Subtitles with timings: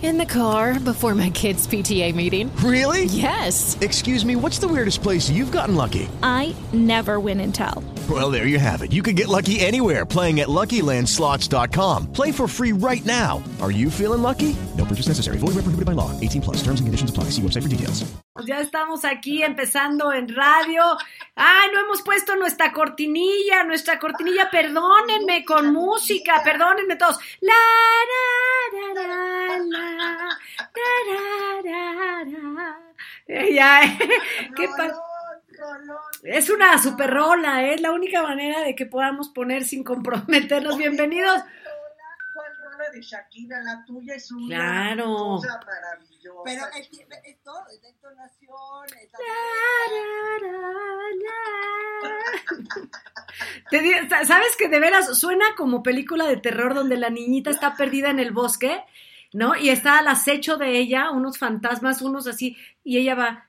[0.00, 2.54] In the car before my kids' PTA meeting.
[2.62, 3.06] Really?
[3.06, 3.76] Yes.
[3.80, 6.08] Excuse me, what's the weirdest place you've gotten lucky?
[6.22, 7.82] I never win and tell.
[8.08, 8.92] Well, there you have it.
[8.92, 12.12] You can get lucky anywhere playing at LuckyLandSlots.com.
[12.12, 13.42] Play for free right now.
[13.60, 14.54] Are you feeling lucky?
[14.76, 15.38] No purchase necessary.
[15.38, 16.12] Void where prohibited by law.
[16.20, 16.62] 18 plus.
[16.62, 17.24] Terms and conditions apply.
[17.34, 18.04] See website for details.
[18.46, 20.96] Ya estamos aquí empezando en radio.
[21.36, 24.48] Ah, no hemos puesto nuestra cortinilla, nuestra cortinilla.
[24.48, 27.18] Perdónenme con música, perdónenme todos.
[27.40, 27.52] La,
[28.72, 29.87] la, la, la, la,
[33.54, 33.98] Ya, eh,
[34.56, 34.68] qué
[36.22, 37.74] Es una super rola, ¿eh?
[37.74, 40.76] es la única manera de que podamos poner sin comprometernos.
[40.78, 41.42] Bienvenidos.
[42.34, 43.60] ¿Cuál rola de Shakira?
[43.62, 45.14] La tuya es una Claro.
[45.14, 46.40] cosa maravillosa.
[46.44, 46.88] Pero es,
[47.42, 49.18] todo, es la entonación, es la...
[54.24, 58.18] ¿Sabes que de veras suena como película de terror donde la niñita está perdida en
[58.20, 58.82] el bosque,
[59.32, 59.56] ¿no?
[59.56, 63.44] Y está al acecho de ella, unos fantasmas, unos así, y ella va.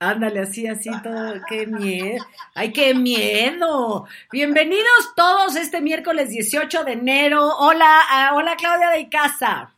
[0.00, 1.34] Ándale, así, así, todo.
[1.48, 2.24] ¡Qué miedo!
[2.54, 4.06] ¡Ay, qué miedo!
[4.30, 7.44] Bienvenidos todos este miércoles 18 de enero.
[7.58, 9.74] Hola, hola Claudia de Casa.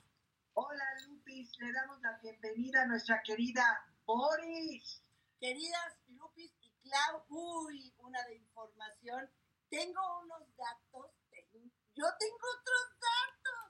[0.52, 1.58] Hola, Lupis.
[1.58, 3.64] Le damos la bienvenida a nuestra querida
[4.04, 5.02] Boris.
[5.40, 9.26] Queridas Lupis y Clau, uy, una de información.
[9.70, 10.79] Tengo unos datos,
[12.00, 13.60] yo tengo otros datos.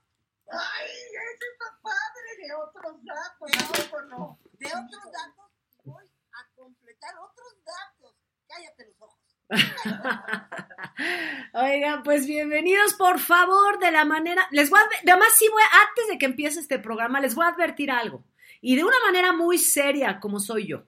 [0.53, 2.29] ¡Ay, ese está padre!
[2.39, 3.51] De otros datos.
[3.59, 4.39] ¿a poco no?
[4.53, 5.51] De otros datos,
[5.85, 8.15] y voy a completar otros datos.
[8.49, 9.19] Cállate los ojos.
[11.55, 14.47] Oigan, pues bienvenidos, por favor, de la manera.
[14.53, 14.85] Les voy a.
[15.13, 18.25] Además, sí voy a- Antes de que empiece este programa, les voy a advertir algo.
[18.61, 20.85] Y de una manera muy seria, como soy yo.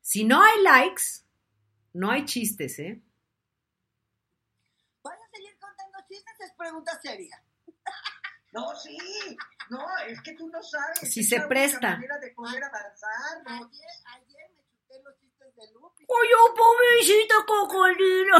[0.00, 1.02] Si no hay likes,
[1.94, 3.00] no hay chistes, ¿eh?
[5.02, 5.56] ¿Vas a seguir
[6.14, 6.34] chistes?
[6.40, 7.42] Es pregunta seria.
[8.52, 8.96] No, sí.
[9.70, 11.12] No, es que tú no sabes.
[11.12, 11.90] Si se presta.
[11.96, 13.42] manera de poder avanzar.
[13.44, 13.50] ¿no?
[13.50, 16.06] Ayer, ayer me chuté los chistes de Lupis.
[16.08, 18.36] ¡Oye, pobrecito cocodrilo!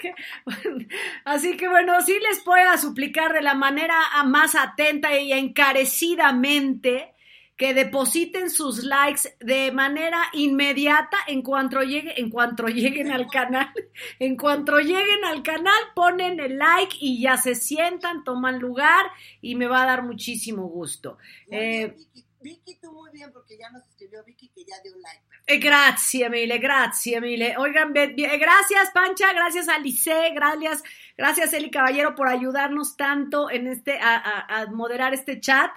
[0.00, 0.14] Que-
[1.24, 7.14] Así que bueno, sí les puedo suplicar de la manera más atenta y encarecidamente
[7.56, 13.72] que depositen sus likes de manera inmediata en cuanto llegue, en cuanto lleguen al canal.
[14.18, 19.06] En cuanto lleguen al canal, ponen el like y ya se sientan, toman lugar
[19.40, 21.16] y me va a dar muchísimo gusto.
[21.48, 22.24] Muy bien, Eh, Vicky.
[22.42, 25.20] Vicky, tú muy bien, porque ya nos escribió Vicky que ya dio un like.
[25.48, 27.56] Eh, Grazie mille, grazie mille.
[27.56, 30.82] Oigan, be- be- gracias Pancha, gracias a Lice, gracias,
[31.16, 35.70] gracias Eli Caballero por ayudarnos tanto en este, a, a- a moderar este chat.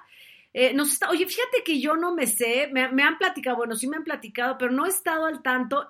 [0.53, 3.97] Eh, está, oye, fíjate que yo no me sé, me, han platicado, bueno, sí me
[3.97, 5.89] han platicado, pero no he estado al tanto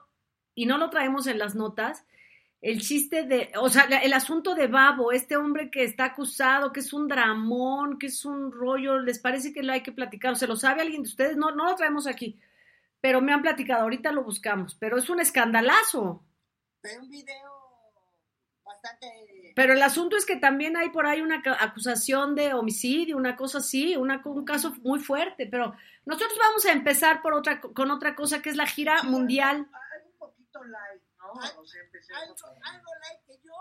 [0.54, 2.06] y no lo traemos en las notas.
[2.62, 6.82] El chiste de, o sea, el asunto de Babo, este hombre que está acusado, que
[6.82, 10.36] es un dramón, que es un rollo, ¿les parece que lo hay que platicar?
[10.36, 11.38] ¿Se lo sabe alguien de ustedes?
[11.38, 12.38] No, no lo traemos aquí
[13.02, 16.24] pero me han platicado, ahorita lo buscamos, pero es un escandalazo.
[17.02, 17.52] Un video
[18.64, 19.08] bastante...
[19.60, 23.58] Pero el asunto es que también hay por ahí una acusación de homicidio, una cosa
[23.58, 25.76] así, una, un caso muy fuerte, pero
[26.06, 29.70] nosotros vamos a empezar por otra, con otra cosa que es la gira mundial.
[29.74, 31.34] Hay un poquito light, ¿no?
[31.42, 31.82] Ay, O sea,
[32.22, 33.54] algo, algo like que yo,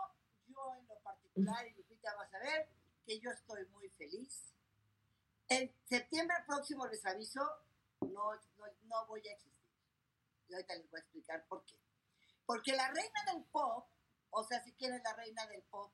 [0.47, 2.69] yo en lo particular, y Lupita vas a ver,
[3.05, 4.55] que yo estoy muy feliz.
[5.49, 7.41] En septiembre próximo les aviso,
[8.03, 9.67] no, no, no voy a existir.
[10.49, 11.75] Y ahorita les voy a explicar por qué.
[12.47, 13.89] Porque la reina del pop,
[14.31, 15.93] o sea, si quieren la reina del pop,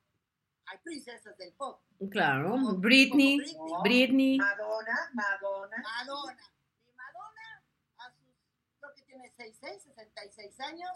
[0.67, 1.81] hay princesas del pop.
[2.11, 4.39] Claro, Como- Britney, como Britney.
[4.39, 5.77] Madonna, Madonna.
[5.83, 6.53] Madonna.
[6.87, 7.63] Y Madonna,
[7.99, 8.35] a sus,
[8.81, 10.91] creo que tiene 66, 66 años,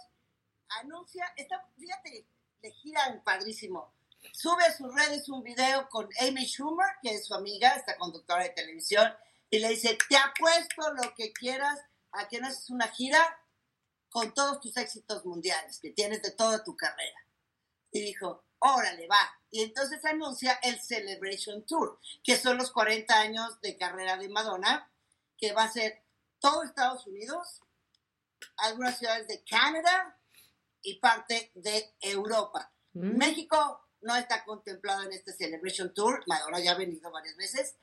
[0.81, 2.27] anuncia, está, fíjate,
[2.63, 3.93] le giran padrísimo.
[4.33, 8.43] Sube a sus redes un video con Amy Schumer, que es su amiga, esta conductora
[8.43, 9.13] de televisión,
[9.51, 11.79] y le dice, te apuesto lo que quieras
[12.13, 13.21] a que no haces una gira
[14.11, 17.19] con todos tus éxitos mundiales que tienes de toda tu carrera.
[17.91, 19.19] Y dijo, órale, va.
[19.51, 24.91] Y entonces anuncia el Celebration Tour, que son los 40 años de carrera de Madonna,
[25.37, 26.03] que va a ser
[26.39, 27.63] todo Estados Unidos,
[28.57, 30.19] algunas ciudades de Canadá
[30.83, 32.73] y parte de Europa.
[32.93, 33.17] Mm.
[33.17, 37.77] México no está contemplado en este Celebration Tour, Madonna ya ha venido varias veces,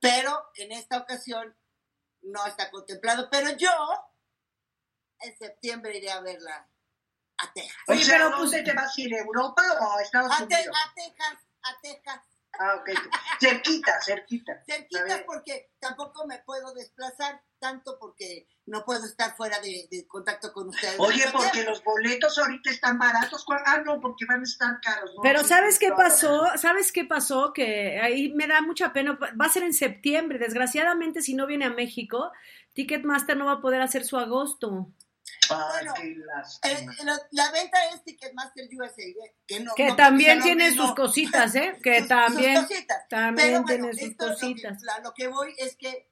[0.00, 1.56] pero en esta ocasión
[2.22, 3.28] no está contemplado.
[3.30, 3.70] Pero yo
[5.20, 6.68] en septiembre iré a verla
[7.38, 7.76] a Texas.
[7.88, 9.14] O Oye, sea, pero, ¿dónde pues- te vas a ir?
[9.14, 10.76] ¿Europa o a Estados A, Te- Unidos?
[10.76, 12.20] a Texas, a Texas.
[12.56, 12.90] Ah, ok.
[13.40, 14.62] Cerquita, cerquita.
[14.64, 15.24] Cerquitas ¿sabes?
[15.26, 20.68] porque tampoco me puedo desplazar tanto porque no puedo estar fuera de, de contacto con
[20.68, 20.94] ustedes.
[21.00, 23.44] Oye, porque los boletos ahorita están baratos.
[23.66, 25.10] Ah, no, porque van a estar caros.
[25.16, 25.22] ¿no?
[25.22, 26.46] Pero Sí, ¿sabes qué pasó?
[26.56, 27.52] ¿Sabes qué pasó?
[27.52, 29.18] Que ahí me da mucha pena.
[29.20, 30.38] Va a ser en septiembre.
[30.38, 32.30] Desgraciadamente, si no viene a México,
[32.74, 34.88] Ticketmaster no va a poder hacer su agosto.
[35.50, 36.94] Ay, Bueno, qué Eh, lástima.
[37.04, 39.36] la, la venta es Ticketmaster USA, ¿eh?
[39.46, 41.78] que, no, Que no también lo tiene sus cositas, ¿eh?
[41.82, 43.08] Que Sus- también, sus cositas.
[43.08, 44.82] también Pero tiene sus lo que- cositas.
[44.82, 46.10] la- lo que voy es que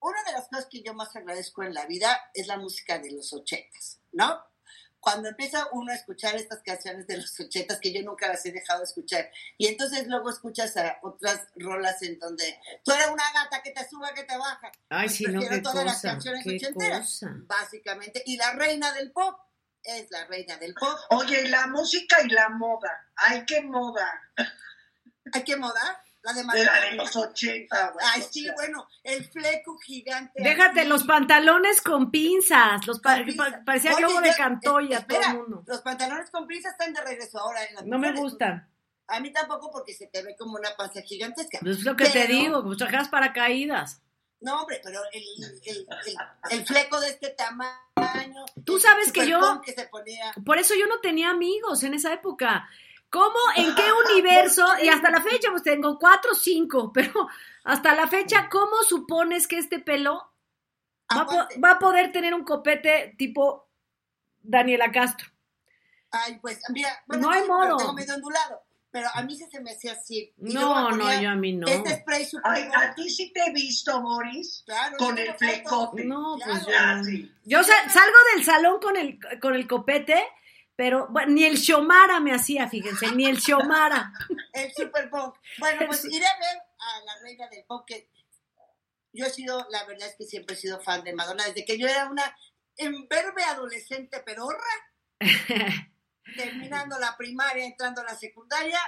[0.00, 3.10] una de las cosas que yo más agradezco en la vida es la música de
[3.12, 4.42] los ochentas, ¿no?
[5.04, 8.52] Cuando empieza uno a escuchar estas canciones de los ochentas que yo nunca las he
[8.52, 13.22] dejado de escuchar y entonces luego escuchas a otras rolas en donde tú eres una
[13.34, 14.72] gata que te sube, que te baja.
[14.88, 17.34] Ay, Pues sí, no, qué todas las canciones qué ochenteras, cosa.
[17.46, 18.22] básicamente.
[18.24, 19.38] Y la reina del pop
[19.82, 20.98] es la reina del pop.
[21.10, 23.06] Oye, y la música y la moda.
[23.16, 24.10] Ay, qué moda.
[25.32, 26.03] ¿Hay que moda?
[26.24, 28.06] La de De la de los 80, güey.
[28.14, 30.42] Ay, sí, bueno, el fleco gigante.
[30.42, 32.86] Déjate los pantalones con pinzas.
[32.86, 33.60] Los pa- pinzas.
[33.66, 35.62] parecía Oye, globo de yo- Cantoya, eh, todo el mundo.
[35.66, 38.70] Los pantalones con pinzas están de regreso ahora en las No me gustan.
[39.06, 41.58] A mí tampoco porque se te ve como una panza gigantesca.
[41.62, 44.00] Es lo que te digo, pues trajeras paracaídas.
[44.40, 45.22] No, hombre, pero el,
[45.66, 46.16] el, el,
[46.58, 48.44] el fleco de este tamaño.
[48.64, 50.32] Tú sabes que yo- superpón que se ponía.
[50.44, 52.66] Por eso yo no tenía amigos en esa época.
[53.14, 53.38] ¿Cómo?
[53.56, 54.66] ¿En qué universo?
[54.82, 57.28] Y hasta la fecha, pues tengo cuatro o cinco, pero
[57.62, 60.14] hasta la fecha, ¿cómo supones que este pelo
[61.14, 61.60] va a, po- Aguante.
[61.60, 63.68] va a poder tener un copete tipo
[64.42, 65.28] Daniela Castro?
[66.10, 67.76] Ay, pues, mira, No hay sí, pero modo.
[67.76, 68.62] tengo medio ondulado.
[68.90, 70.32] Pero a mí sí se me hacía así.
[70.38, 71.66] Y No, no, yo a mí no.
[71.66, 76.04] Este spray super Ay, a ti sí te he visto, Boris, Claro, con el flecote.
[76.04, 76.70] No, pues Claro.
[76.70, 77.28] yo Ah, no.
[77.44, 80.24] Yo sa- salgo del salón con el, con el copete,
[80.76, 84.12] pero bueno, ni el Xiomara me hacía, fíjense, ni el Xiomara.
[84.52, 85.36] El Super Punk.
[85.58, 88.08] Bueno, pues iré a ver a la reina del pop que
[89.12, 91.78] yo he sido, la verdad es que siempre he sido fan de Madonna, desde que
[91.78, 92.36] yo era una
[92.76, 94.58] enverbe adolescente pedorra,
[96.36, 98.80] terminando la primaria, entrando a la secundaria,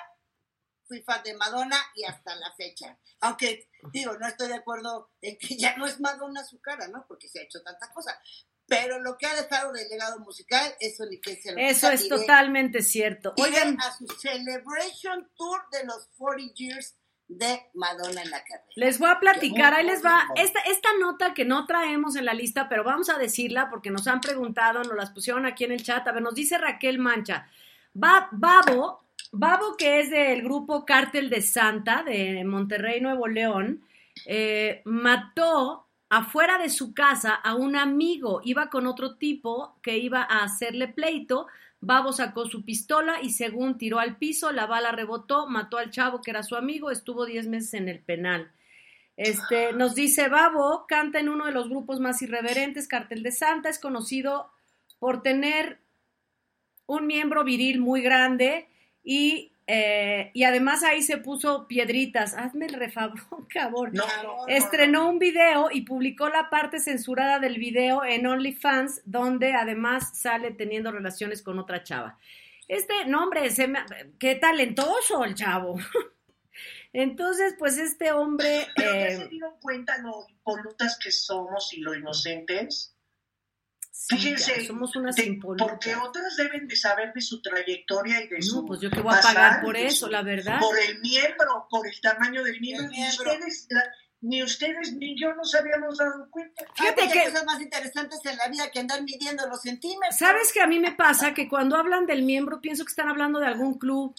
[0.86, 2.98] fui fan de Madonna y hasta la fecha.
[3.20, 7.06] Aunque, digo, no estoy de acuerdo en que ya no es Madonna su cara, ¿no?
[7.06, 8.20] Porque se ha hecho tanta cosa.
[8.68, 12.08] Pero lo que ha dejado del legado musical, eso ni que se lo Eso es
[12.08, 13.32] totalmente cierto.
[13.38, 16.94] Oigan, a su Celebration Tour de los 40 Years
[17.28, 18.64] de Madonna en la carrera.
[18.76, 20.28] Les voy a platicar, ahí les va.
[20.36, 24.06] Esta, esta nota que no traemos en la lista, pero vamos a decirla porque nos
[24.06, 26.06] han preguntado, nos las pusieron aquí en el chat.
[26.06, 27.48] A ver, nos dice Raquel Mancha.
[27.94, 33.84] Ba- Babo, Babo, que es del grupo Cártel de Santa de Monterrey, Nuevo León,
[34.24, 38.40] eh, mató afuera de su casa a un amigo.
[38.44, 41.46] Iba con otro tipo que iba a hacerle pleito.
[41.80, 46.22] Babo sacó su pistola y según tiró al piso, la bala rebotó, mató al chavo
[46.22, 48.50] que era su amigo, estuvo 10 meses en el penal.
[49.16, 53.68] Este, nos dice Babo, canta en uno de los grupos más irreverentes, Cartel de Santa,
[53.68, 54.50] es conocido
[54.98, 55.78] por tener
[56.86, 58.68] un miembro viril muy grande
[59.02, 62.34] y, eh, y además ahí se puso piedritas.
[62.34, 63.90] Hazme el refabrón, cabrón.
[63.92, 69.02] No, no, no, Estrenó un video y publicó la parte censurada del video en OnlyFans,
[69.04, 72.18] donde además sale teniendo relaciones con otra chava.
[72.68, 73.84] Este nombre, se me-
[74.18, 75.78] qué talentoso el chavo.
[76.92, 81.80] Entonces, pues este hombre, Pero ya eh, se dieron cuenta lo impolutas que somos y
[81.80, 82.95] lo inocentes.
[83.98, 85.68] Sí, Fíjense, ya, somos unas de- impolutas.
[85.68, 89.00] porque otras deben de saber de su trayectoria y de su No, pues yo qué
[89.00, 90.60] voy a pasar pagar por eso, su- la verdad.
[90.60, 92.84] Por el miembro, por el tamaño del miembro.
[92.86, 93.32] El Ni miembro.
[93.32, 96.64] ustedes, la- ni ustedes ni yo nos habíamos dado cuenta.
[96.74, 100.16] Fíjate Hay que- cosas más interesantes en la vida que andar midiendo los centímetros.
[100.18, 103.38] ¿Sabes que a mí me pasa que cuando hablan del miembro pienso que están hablando
[103.40, 104.14] de algún club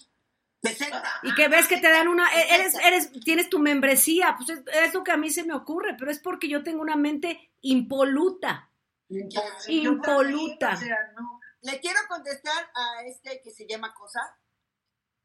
[0.62, 0.76] De
[1.22, 4.60] y que ves que te dan una e- eres eres tienes tu membresía, pues es,
[4.86, 7.50] es lo que a mí se me ocurre, pero es porque yo tengo una mente
[7.60, 8.67] impoluta.
[9.08, 10.70] Entonces, yo Impoluta.
[10.70, 11.40] también, o sea, no.
[11.62, 14.20] Le quiero contestar a este que se llama Cosa.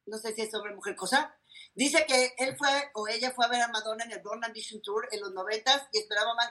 [0.06, 1.36] No sé si es hombre mujer Cosa.
[1.76, 4.82] Dice que él fue o ella fue a ver a Madonna en el Blonde Ambition
[4.82, 6.50] Tour en los noventas y esperaba más.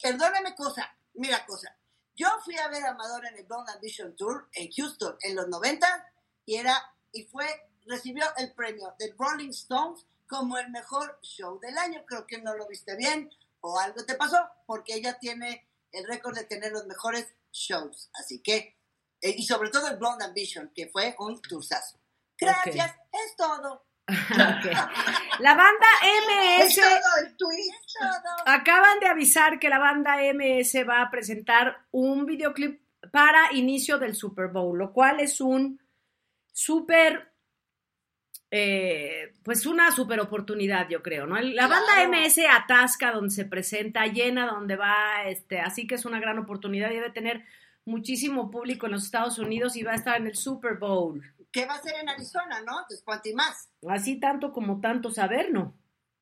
[0.00, 0.96] Perdóname Cosa.
[1.14, 1.76] Mira Cosa.
[2.16, 5.48] Yo fui a ver a Madonna en el Blonde Ambition Tour en Houston en los
[5.48, 6.12] 90
[6.46, 6.76] y era
[7.12, 7.46] y fue
[7.86, 12.04] recibió el premio de Rolling Stones como el mejor show del año.
[12.06, 16.34] Creo que no lo viste bien o algo te pasó porque ella tiene el récord
[16.34, 18.10] de tener los mejores shows.
[18.14, 18.76] Así que
[19.24, 21.98] eh, y sobre todo el Blonde Ambition, que fue un tursazo.
[22.38, 23.86] Gracias, es todo.
[24.06, 24.66] Ok.
[25.38, 27.70] La banda Es MS todo el tweet.
[27.70, 28.34] Es todo.
[28.44, 34.14] acaban de avisar que la banda MS va a presentar un videoclip para inicio del
[34.14, 35.80] Super Bowl, lo cual es un
[36.52, 37.33] súper
[38.56, 41.36] eh, pues una super oportunidad, yo creo, ¿no?
[41.40, 41.70] La Claro.
[41.84, 46.38] banda MS atasca donde se presenta, llena donde va, este, así que es una gran
[46.38, 47.44] oportunidad y debe tener
[47.84, 51.20] muchísimo público en los Estados Unidos y va a estar en el Super Bowl.
[51.50, 52.78] ¿Qué va a ser en Arizona, no?
[52.82, 53.68] Entonces, cuanto y más.
[53.88, 55.74] Así tanto como tanto saber, ¿no?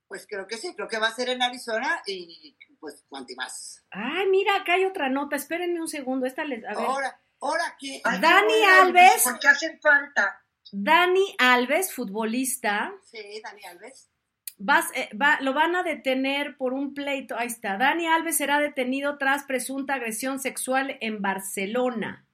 [0.08, 3.36] Pues creo que sí, creo que va a ser en Arizona y pues cuanto y
[3.36, 3.84] más.
[3.90, 6.78] Ay, mira, acá hay otra nota, espérenme un segundo, esta les, a ver.
[6.86, 8.00] Ahora, ahora que...
[8.04, 9.22] Dani Alves.
[9.24, 10.41] Porque hacen falta.
[10.72, 14.10] Dani Alves, futbolista, Sí, Dani Alves.
[14.58, 17.36] vas, eh, va- lo van a detener por un pleito.
[17.38, 17.76] Ahí está.
[17.76, 22.26] Dani Alves será detenido tras presunta agresión sexual en Barcelona.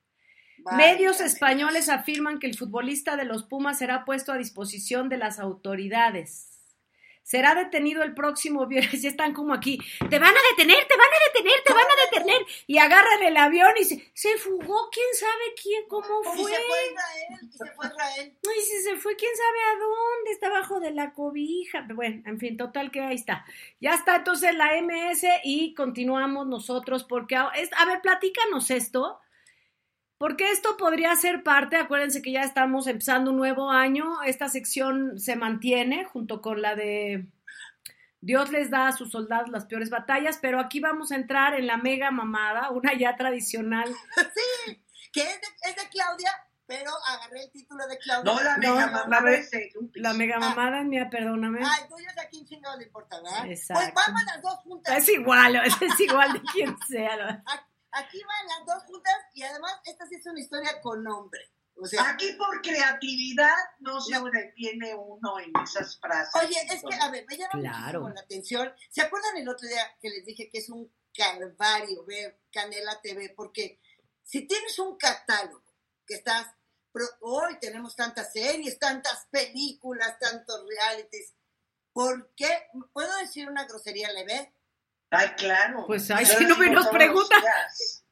[0.77, 5.39] Medios españoles afirman que el futbolista de los Pumas será puesto a disposición de las
[5.39, 6.58] autoridades.
[7.29, 9.03] Será detenido el próximo viernes.
[9.03, 9.79] Ya están como aquí.
[10.09, 12.47] Te van a detener, te van a detener, te van a detener.
[12.67, 14.89] Y agarran el avión y se, se fugó.
[14.91, 16.51] ¿Quién sabe quién, cómo Y fue?
[16.51, 18.37] se fue Israel, y se fue Israel.
[18.49, 21.87] Ay, si se fue, quién sabe a dónde, está abajo de la cobija.
[21.95, 23.45] Bueno, en fin, total que ahí está.
[23.79, 29.21] Ya está entonces la MS y continuamos nosotros porque, a ver, platícanos esto.
[30.19, 35.19] Porque esto podría ser parte, acuérdense que ya estamos empezando un nuevo año, esta sección
[35.19, 37.27] se mantiene junto con la de
[38.21, 41.69] Dios les da a sus soldados las peores batallas, pero aquí vamos a entrar en
[41.69, 43.95] la mega mamada, una ya tradicional.
[45.13, 46.31] Que es de, es de Claudia,
[46.67, 48.33] pero agarré el título de Claudia.
[48.33, 48.75] No, la No,
[49.09, 50.03] mega es de Lupis.
[50.03, 51.61] La mega mamada, mía, perdóname.
[51.63, 53.47] Ay, tuyo es a quién chingado le importa, ¿verdad?
[53.47, 53.83] Exacto.
[53.95, 54.99] Pues vamos las dos juntas.
[54.99, 57.17] Es igual, es igual de quien sea.
[57.17, 57.43] ¿no?
[57.47, 61.41] Aquí van las dos juntas y además esta sí es una historia con nombre.
[61.81, 66.35] O sea, Aquí por creatividad no se detiene uno en esas frases.
[66.43, 68.01] oye, es que, a ver, me llama Claro.
[68.01, 68.75] muchísimo la atención.
[68.91, 73.33] ¿Se acuerdan el otro día que les dije que es un calvario ver Canela TV?
[73.37, 73.81] Porque
[74.25, 75.63] si tienes un catálogo
[76.05, 76.49] que estás,
[76.91, 81.33] pro- hoy tenemos tantas series, tantas películas, tantos realities,
[81.93, 82.67] ¿por qué?
[82.93, 84.53] ¿Puedo decir una grosería leve?
[85.11, 85.85] Ay, claro.
[85.87, 87.35] Pues, ay, si no me nos todos pregunta.
[87.35, 88.05] los días.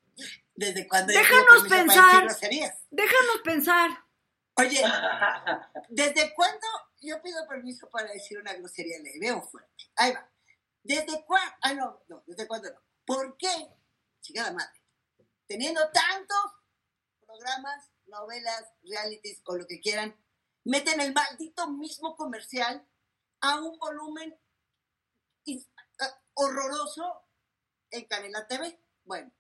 [0.55, 2.27] ¿Desde cuándo Déjanos pensar.
[2.91, 3.91] Déjanos pensar.
[4.59, 4.83] Oye,
[5.91, 6.67] ¿desde cuándo
[7.03, 9.85] yo pido permiso para decir una grosería leve o fuerte?
[9.97, 10.31] Ahí va.
[10.83, 11.55] ¿Desde cuándo?
[11.61, 12.81] Ah, no, no, ¿desde cuándo no?
[13.05, 13.49] ¿Por qué,
[14.23, 14.83] chingada madre,
[15.47, 16.53] teniendo tantos
[17.21, 20.17] programas, novelas, realities o lo que quieran,
[20.65, 22.89] meten el maldito mismo comercial
[23.43, 24.39] a un volumen
[26.37, 27.25] horroroso
[27.91, 28.81] en Canela TV?
[29.05, 29.33] Bueno,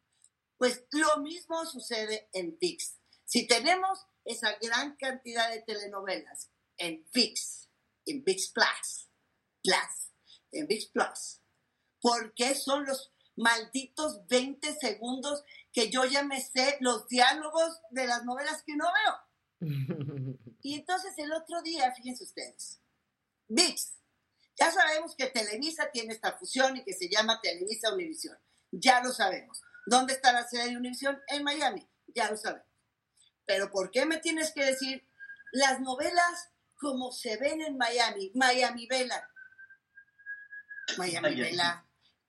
[0.56, 2.98] pues lo mismo sucede en VIX.
[3.24, 7.68] Si tenemos esa gran cantidad de telenovelas en VIX,
[8.06, 9.10] en VIX Plus,
[9.62, 10.12] Plus,
[10.52, 11.40] en VIX Plus,
[12.00, 18.06] ¿por qué son los malditos 20 segundos que yo ya me sé los diálogos de
[18.06, 19.14] las novelas que no veo?
[20.62, 22.80] Y entonces el otro día, fíjense ustedes,
[23.46, 23.92] VIX,
[24.58, 28.38] ya sabemos que Televisa tiene esta fusión y que se llama Televisa Univisión.
[28.70, 29.62] Ya lo sabemos.
[29.86, 31.20] ¿Dónde está la sede de Univisión?
[31.28, 31.88] En Miami.
[32.08, 32.66] Ya lo sabemos.
[33.44, 35.06] Pero ¿por qué me tienes que decir
[35.52, 38.32] las novelas como se ven en Miami?
[38.34, 39.28] Miami Vela.
[40.98, 41.34] Miami.
[41.40, 41.86] Vela.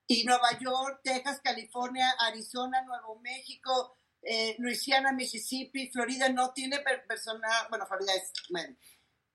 [0.08, 7.06] Y Nueva York, Texas, California, Arizona, Nuevo México, eh, Luisiana, Mississippi, Florida no tiene per-
[7.06, 8.76] persona, bueno, Florida es, bueno,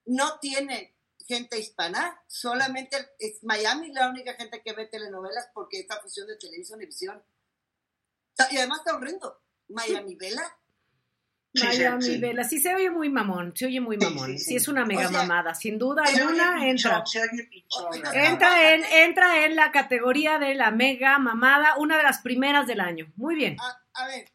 [0.05, 0.95] no tiene
[1.27, 6.37] gente hispana, solamente es Miami la única gente que ve telenovelas porque esta fusión de
[6.37, 7.23] televisión y visión.
[8.51, 9.41] Y además está horrendo.
[9.69, 10.57] Miami Vela.
[11.53, 12.17] Sí, Miami sí.
[12.17, 14.31] Vela, sí se oye muy mamón, se oye muy mamón.
[14.31, 14.55] sí, Sí, sí.
[14.55, 17.03] es una mega O sea, mamada, sin duda alguna entra.
[18.13, 22.79] Entra en, entra en la categoría de la mega mamada, una de las primeras del
[22.79, 23.11] año.
[23.15, 23.57] Muy bien.
[23.59, 24.31] A, a ver,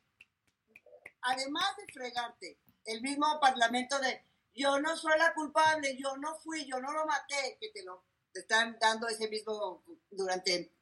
[1.22, 4.22] además de fregarte, el mismo parlamento de
[4.58, 8.04] yo no soy la culpable, yo no fui, yo no lo maté, que te lo
[8.32, 10.74] te están dando ese mismo durante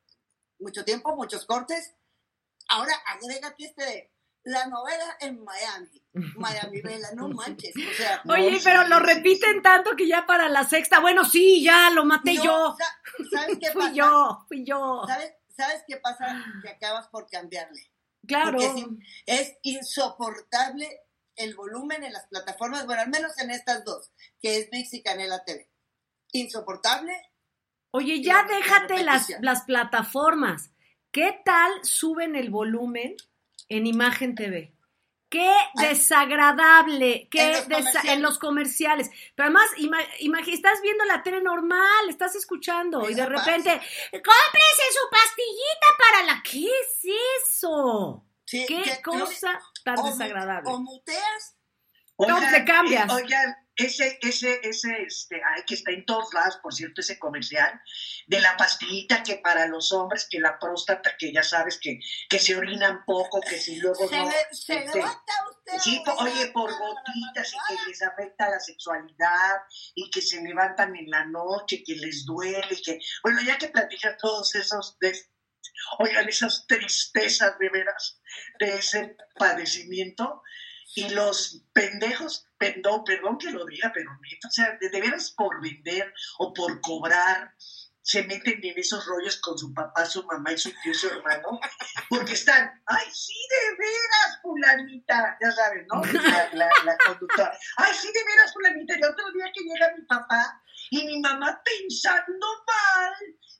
[0.59, 1.95] mucho tiempo, muchos cortes.
[2.69, 4.13] Ahora agrégate este de
[4.45, 6.03] la novela en Miami,
[6.37, 8.23] Miami Vela, no manches, o sea.
[8.29, 12.35] Oye, pero lo repiten tanto que ya para la sexta, bueno, sí, ya lo maté
[12.35, 12.77] yo.
[12.77, 13.95] sa- ¿Sabes qué Fui pasa?
[13.95, 15.03] yo, fui yo.
[15.07, 16.45] ¿Sabes, ¿Sabes qué pasa?
[16.63, 17.93] Que acabas por cambiarle.
[18.27, 18.59] Claro.
[18.59, 18.87] Porque sí,
[19.27, 21.01] es insoportable
[21.37, 25.03] el volumen en las plataformas, bueno, al menos en estas dos, que es VIX y
[25.03, 25.69] Canela TV.
[26.33, 27.15] Insoportable.
[27.93, 30.71] Oye, ya déjate las, las plataformas.
[31.11, 33.17] ¿Qué tal suben el volumen
[33.69, 34.75] en Imagen TV?
[35.29, 38.13] Qué desagradable, qué En los desa- comerciales.
[38.13, 39.11] en los comerciales.
[39.35, 45.11] Pero además, ima- estás viendo la tele normal, estás escuchando y de repente, cómprese su
[45.11, 46.43] pastillita para la...
[46.43, 47.01] ¿Qué es
[47.45, 48.25] eso?
[48.45, 49.61] Sí, ¿Qué cosa
[49.95, 50.69] tan o desagradable?
[50.71, 51.57] O muteas,
[52.19, 53.09] No, te cambias.
[53.09, 57.19] eh, oigan, ese, ese, ese, este, ay, que está en todos lados, por cierto, ese
[57.19, 57.79] comercial,
[58.27, 62.01] de la pastillita que para los hombres, que la próstata, que ya sabes que,
[62.31, 64.25] que se orinan poco, que si luego Se, no.
[64.31, 65.79] le- se este, levanta usted.
[65.79, 69.57] Sí, po- güey, oye, por gotitas y que les afecta la sexualidad
[69.95, 73.69] y que se levantan en la noche, que les duele, y que, bueno, ya que
[73.69, 75.21] platican todos esos, de-
[75.99, 78.21] oigan, esas tristezas de veras
[78.59, 80.43] de ese padecimiento
[80.95, 85.61] y los pendejos, perdón, perdón que lo diga, pero o sea, de, de veras por
[85.61, 87.55] vender o por cobrar,
[88.07, 91.59] se meten en esos rollos con su papá, su mamá y su tío su hermano,
[92.09, 96.03] porque están, ay, sí, de veras, fulanita, ya sabes, ¿no?
[96.55, 101.05] La conductora, ay, sí, de veras, fulanita, y otro día que llega mi papá y
[101.05, 103.13] mi mamá pensando mal,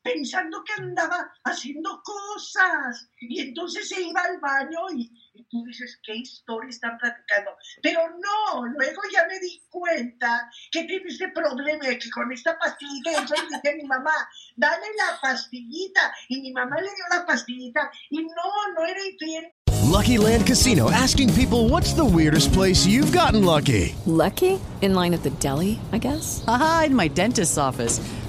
[0.07, 5.99] pensando que andaba haciendo cosas, y entonces se iba al baño y, y tú dices,
[6.05, 7.51] ¿qué historia están platicando?
[7.83, 12.59] Pero no, luego ya me di cuenta que tiene ese problema de que con esta
[12.59, 14.15] pastillita, entonces le dije a mi mamá,
[14.57, 16.15] dale la pastillita.
[16.29, 19.53] Y mi mamá le dio la pastillita y no, no era infiel.
[19.85, 23.95] Lucky Land Casino asking people what's the weirdest place you've gotten lucky?
[24.05, 24.61] Lucky?
[24.83, 26.45] In line at the deli, I guess?
[26.47, 28.01] Aha, in my dentist's office.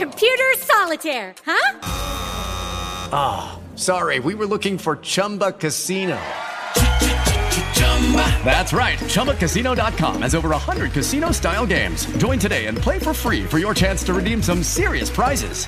[0.00, 1.78] Computer solitaire, huh?
[3.12, 6.18] Ah, sorry, we were looking for Chumba Casino.
[8.42, 8.98] That's right.
[8.98, 12.06] ChumbaCasino.com has over 100 casino style games.
[12.16, 15.66] Join today and play for free for your chance to redeem some serious prizes.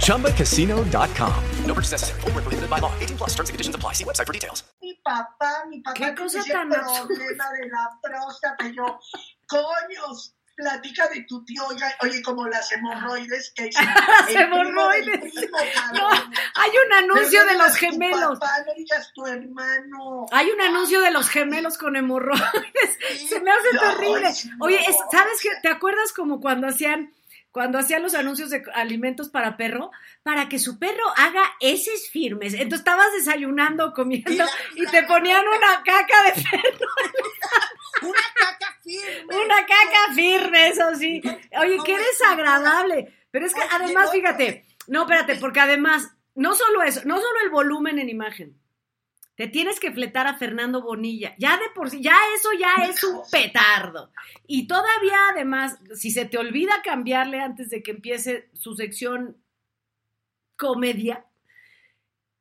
[0.00, 1.44] ChumbaCasino.com.
[1.66, 2.20] No purchase necessary.
[2.22, 2.92] Void where prohibited by law.
[2.98, 3.92] 18 plus terms and conditions apply.
[3.92, 4.64] See website for details.
[4.82, 8.64] Mi papá, mi papá ¿Qué cosa ese tan problema de la próstata.
[8.64, 8.98] Y yo,
[9.46, 13.84] coños, platica de tu tío, oiga, oye, como las hemorroides que dicen.
[14.08, 15.20] Las hemorroides.
[15.20, 15.58] primo,
[15.94, 18.38] No, hay un anuncio de los digas tu gemelos.
[18.38, 20.26] papá, no digas tu hermano.
[20.32, 22.98] Hay un anuncio de los gemelos con hemorroides.
[23.28, 24.32] Se me hace No, terrible.
[24.60, 25.48] Oye, es- ¿sabes qué?
[25.62, 27.12] ¿Te acuerdas como cuando hacían
[27.52, 29.90] cuando hacían los anuncios de alimentos para perro?
[30.22, 32.54] Para que su perro haga heces firmes.
[32.54, 36.86] Entonces estabas desayunando, comiendo Y la- y te ponían una caca de perro,
[38.02, 39.36] Una caca firme.
[39.44, 41.20] una caca firme, eso sí.
[41.58, 42.00] Oye, ¿Cómo qué es?
[42.18, 43.14] desagradable.
[43.30, 47.50] Pero es que además, fíjate, no, espérate, porque además, no solo eso, no solo el
[47.50, 48.59] volumen en imagen.
[49.40, 51.34] Te tienes que fletar a Fernando Bonilla.
[51.38, 54.12] Ya de por sí, ya eso ya es un petardo.
[54.46, 59.42] Y todavía además, si se te olvida cambiarle antes de que empiece su sección
[60.58, 61.24] comedia,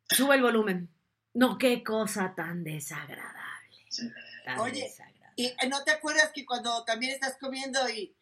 [0.10, 0.90] sube el volumen.
[1.34, 3.78] No, qué cosa tan desagradable.
[4.44, 5.34] Tan Oye, desagradable.
[5.38, 8.14] Y eh, no te acuerdas que cuando también estás comiendo y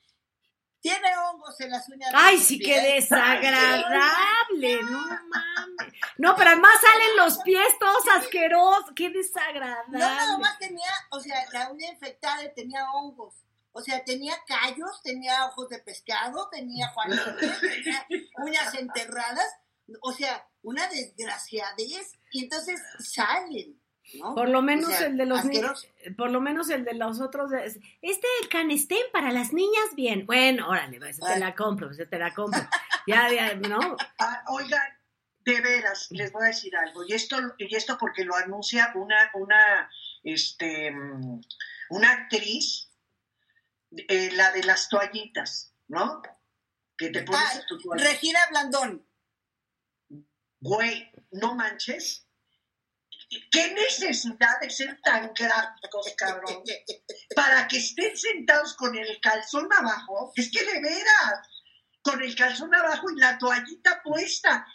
[0.87, 2.11] tiene hongos en las uñas.
[2.13, 2.69] Ay, sí, pies?
[2.69, 5.93] qué desagradable, no mames.
[6.17, 9.99] No, pero además salen los pies todos asquerosos, qué desagradable.
[9.99, 13.35] No, nada más tenía, o sea, la uña infectada y tenía hongos.
[13.73, 18.07] O sea, tenía callos, tenía ojos de pescado, tenía juanitos, tenía
[18.39, 19.47] uñas enterradas.
[20.01, 22.13] O sea, una desgraciadez.
[22.31, 23.79] Y entonces salen,
[24.15, 24.35] ¿no?
[24.35, 27.19] Por lo menos O sea, el de los niños, por lo menos el de los
[27.21, 30.25] otros, es- este canestén para las niñas, bien.
[30.25, 32.61] Bueno, órale, pues, te la compro, pues, te la compro.
[33.05, 33.79] Ya, ya, ¿no?
[34.19, 34.81] Ah, oigan,
[35.45, 37.03] de veras, les voy a decir algo.
[37.05, 39.89] Y esto, y esto porque lo anuncia una, una,
[40.23, 40.93] este,
[41.89, 42.91] una actriz,
[43.91, 46.21] eh, la de las toallitas, ¿no?
[46.97, 48.09] Que te pones Ah, tu toallita.
[48.09, 49.07] Regina Blandón.
[50.59, 52.26] Güey, no manches.
[53.29, 56.63] ¿Qué necesidad de ser tan gráficos, cabrón?
[57.35, 60.31] Para que estén sentados con el calzón abajo.
[60.35, 61.49] Es que de veras,
[62.01, 64.65] con el calzón abajo y la toallita puesta.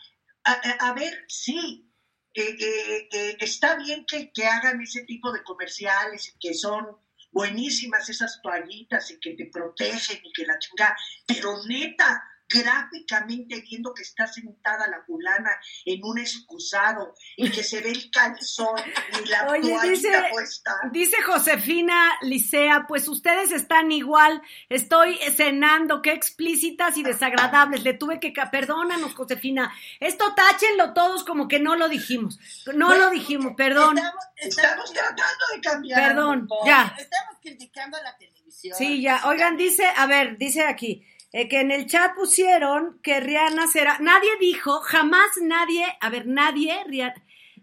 [0.44, 1.90] A, ver, sí,
[2.34, 6.98] eh, eh, eh, está bien que, que hagan ese tipo de comerciales y que son
[7.30, 13.94] buenísimas esas toallitas y que te protegen y que la chingada, pero neta, gráficamente viendo
[13.94, 15.50] que está sentada la fulana
[15.84, 18.78] en un excusado y que se ve el calzón
[19.22, 20.80] y la Oye, dice, puesta.
[20.92, 28.20] dice Josefina Licea, pues ustedes están igual, estoy cenando, qué explícitas y desagradables, le tuve
[28.20, 32.38] que, perdónanos Josefina, esto táchenlo todos como que no lo dijimos,
[32.74, 36.08] no Bueno, lo dijimos, perdón, Estamos, Estamos tratando de cambiar.
[36.08, 36.94] Perdón, ya.
[36.98, 38.76] Estamos criticando a la televisión.
[38.76, 43.20] sí, ya, oigan, dice, a ver, dice aquí, eh, que en el chat pusieron que
[43.20, 47.14] Rihanna será, nadie dijo, jamás nadie, a ver, nadie, Ria-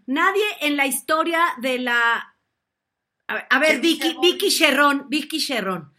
[0.06, 2.34] nadie en la historia de la,
[3.28, 5.94] a ver, a ver, ¿Qué Vicky, Vicky Sherrón, Vicky Sherrón.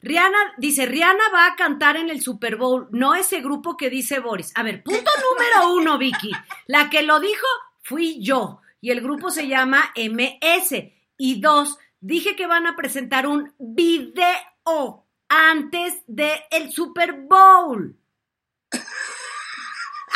[0.00, 4.18] Rihanna dice, Rihanna va a cantar en el Super Bowl, no ese grupo que dice
[4.20, 4.52] Boris.
[4.54, 6.30] A ver, punto número uno, Vicky.
[6.66, 7.46] La que lo dijo
[7.82, 10.74] fui yo y el grupo se llama MS.
[11.16, 17.98] Y dos, dije que van a presentar un video antes del el Super Bowl.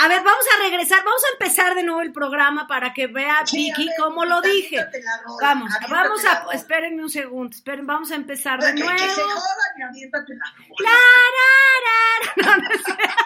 [0.00, 3.44] A ver, vamos a regresar, vamos a empezar de nuevo el programa para que vea
[3.44, 4.76] Sí, Vicky ver, cómo lo dije.
[4.76, 8.96] la rola, Vamos, vamos a, espérenme un segundo, esperen, vamos a empezar de Que, nuevo.
[8.96, 10.90] que se jodan y aviéntate la rola.
[10.90, 10.90] La,
[11.36, 12.56] ra, ra.
[12.56, 13.14] No, no es cierto.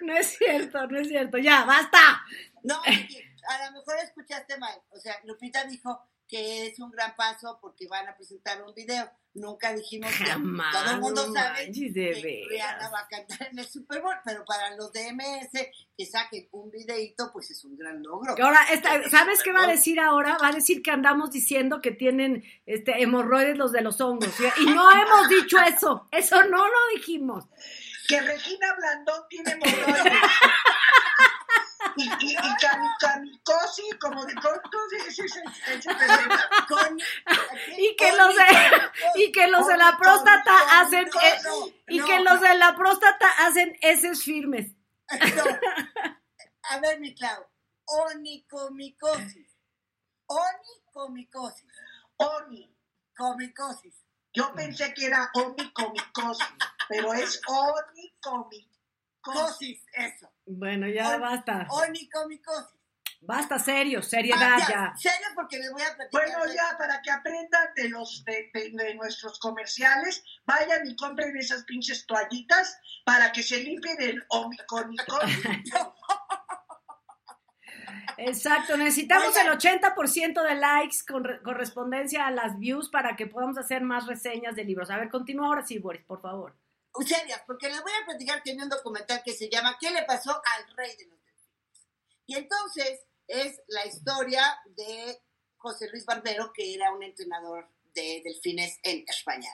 [0.00, 1.38] No es cierto, no es cierto.
[1.38, 2.22] Ya, basta.
[2.62, 4.78] No, Vicky, a lo mejor escuchaste mal.
[4.90, 9.10] O sea, Lupita dijo que es un gran paso porque van a presentar un video.
[9.34, 12.44] Nunca dijimos que Jamás, todo el mundo no sabe manches, que.
[12.48, 15.50] Rihanna va a cantar en el Super Bowl, pero para los de MS
[15.98, 18.34] que saquen un videito, pues es un gran logro.
[18.40, 20.38] Ahora, esta- ¿sabes qué va a decir ahora?
[20.40, 24.32] Va a decir que andamos diciendo que tienen este, hemorroides los de los hongos.
[24.36, 24.44] ¿sí?
[24.62, 26.06] Y no hemos dicho eso.
[26.12, 27.44] Eso no lo dijimos.
[28.06, 30.12] Que Regina Blandón tiene hemorroides.
[31.96, 32.56] y, y, y
[33.00, 36.38] camicosi, como de ¿cómo se dice ese, ese pendejo?
[36.68, 36.98] Con-
[37.78, 38.44] Y que los de,
[39.16, 41.38] y que los de la próstata hacen, eh,
[41.88, 44.72] y que los de la próstata hacen heces firmes.
[45.36, 45.44] No.
[46.70, 47.46] A ver, mi Clau.
[47.86, 49.50] Onicomicosis.
[50.26, 51.66] Onicomicosis.
[52.16, 52.70] Oni.
[53.16, 53.94] Comicosis.
[54.32, 56.46] Yo pensé que era onicomicosis,
[56.88, 58.73] pero es onicomicosis.
[59.24, 60.30] Cosis, eso.
[60.46, 61.66] Bueno, ya On- basta.
[61.70, 62.74] Onicomicosis.
[63.26, 64.92] Basta, serio, seriedad Ah, ya.
[64.98, 66.10] Serio, porque les voy a platicar.
[66.28, 70.94] Bueno, de- ya, para que aprendan de los de, de- de nuestros comerciales, vayan y
[70.94, 75.42] compren esas pinches toallitas para que se limpien el onicomicosis.
[78.16, 79.46] Exacto, necesitamos Oigan.
[79.46, 84.06] el 80% de likes con re- correspondencia a las views para que podamos hacer más
[84.06, 84.90] reseñas de libros.
[84.90, 86.54] A ver, continúa ahora sí, Boris, por favor.
[87.02, 90.04] Serias, porque les voy a platicar que hay un documental que se llama ¿Qué le
[90.04, 91.88] pasó al rey de los delfines?
[92.26, 95.20] Y entonces es la historia de
[95.56, 99.50] José Luis Barbero, que era un entrenador de delfines en España.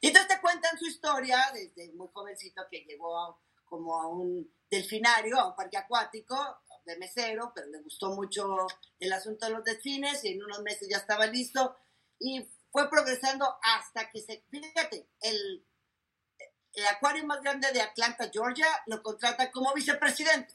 [0.00, 5.38] Y entonces te cuentan su historia desde muy jovencito que llegó como a un delfinario,
[5.38, 6.36] a un parque acuático
[6.84, 8.66] de mesero, pero le gustó mucho
[8.98, 11.76] el asunto de los delfines y en unos meses ya estaba listo
[12.18, 15.66] y fue progresando hasta que se, fíjate, el,
[16.74, 20.54] el acuario más grande de Atlanta, Georgia, lo contrata como vicepresidente.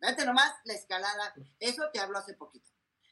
[0.00, 1.34] Fíjate nomás la escalada.
[1.60, 2.68] Eso te hablo hace poquito.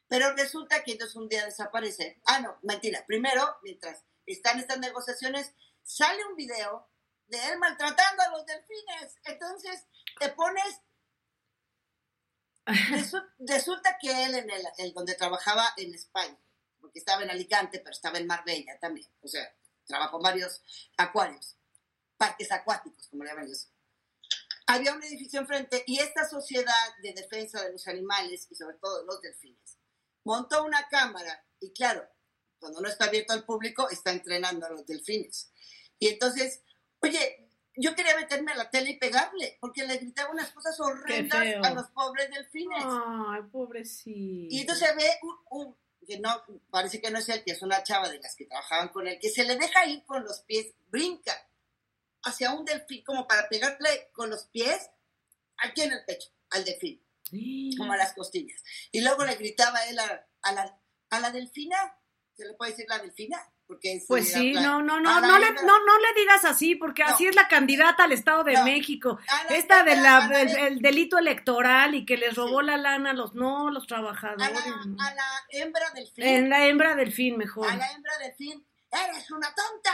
[0.09, 2.21] Pero resulta que entonces un día desaparece.
[2.27, 3.05] Ah, no, mentira.
[3.07, 6.89] Primero, mientras están estas negociaciones, sale un video
[7.29, 9.17] de él maltratando a los delfines.
[9.25, 9.85] Entonces,
[10.19, 10.81] te pones...
[12.67, 16.37] Resu- Resulta que él, en el, el donde trabajaba en España,
[16.81, 19.09] porque estaba en Alicante, pero estaba en Marbella también.
[19.23, 19.55] O sea,
[19.87, 20.63] trabajó en varios
[20.97, 21.57] acuarios,
[22.21, 23.71] parques acuáticos, como le llaman ellos.
[24.67, 29.01] Había un edificio enfrente y esta sociedad de defensa de los animales y sobre todo
[29.01, 29.79] de los delfines
[30.23, 32.07] montó una cámara y claro,
[32.59, 35.51] cuando no está abierto al público, está entrenando a los delfines.
[35.99, 36.63] Y entonces,
[37.01, 41.41] oye, yo quería meterme a la tele y pegarle, porque le gritaba unas cosas horrendas
[41.65, 42.85] a los pobres delfines.
[42.85, 44.55] Ay, pobrecito.
[44.55, 47.83] Y entonces ve un, un- que no, parece que no es él, que es una
[47.83, 50.75] chava de las que trabajaban con él, que se le deja ir con los pies,
[50.91, 51.33] brinca
[52.25, 54.91] hacia un delfín como para pegarle con los pies
[55.59, 57.03] aquí en el pecho, al delfín,
[57.77, 58.63] como a las costillas.
[58.93, 60.81] Y luego le gritaba él a, a la,
[61.11, 61.77] a la delfina,
[62.35, 63.39] ¿se le puede decir la delfina?
[63.67, 66.75] Porque es Pues sí, no, no, no, la no le, no, no le digas así,
[66.75, 67.11] porque No.
[67.11, 68.65] así es la candidata al Estado de No.
[68.65, 69.17] México.
[69.29, 72.61] A la- Esta de la, a la- el, el delito electoral y que les robó
[72.61, 72.67] Sí.
[72.67, 74.51] la lana a los, no, los a trabajadores.
[74.51, 76.25] la, a la hembra delfín.
[76.25, 77.71] En la hembra del fin, mejor.
[77.71, 79.93] a la hembra de fin, eres una tonta,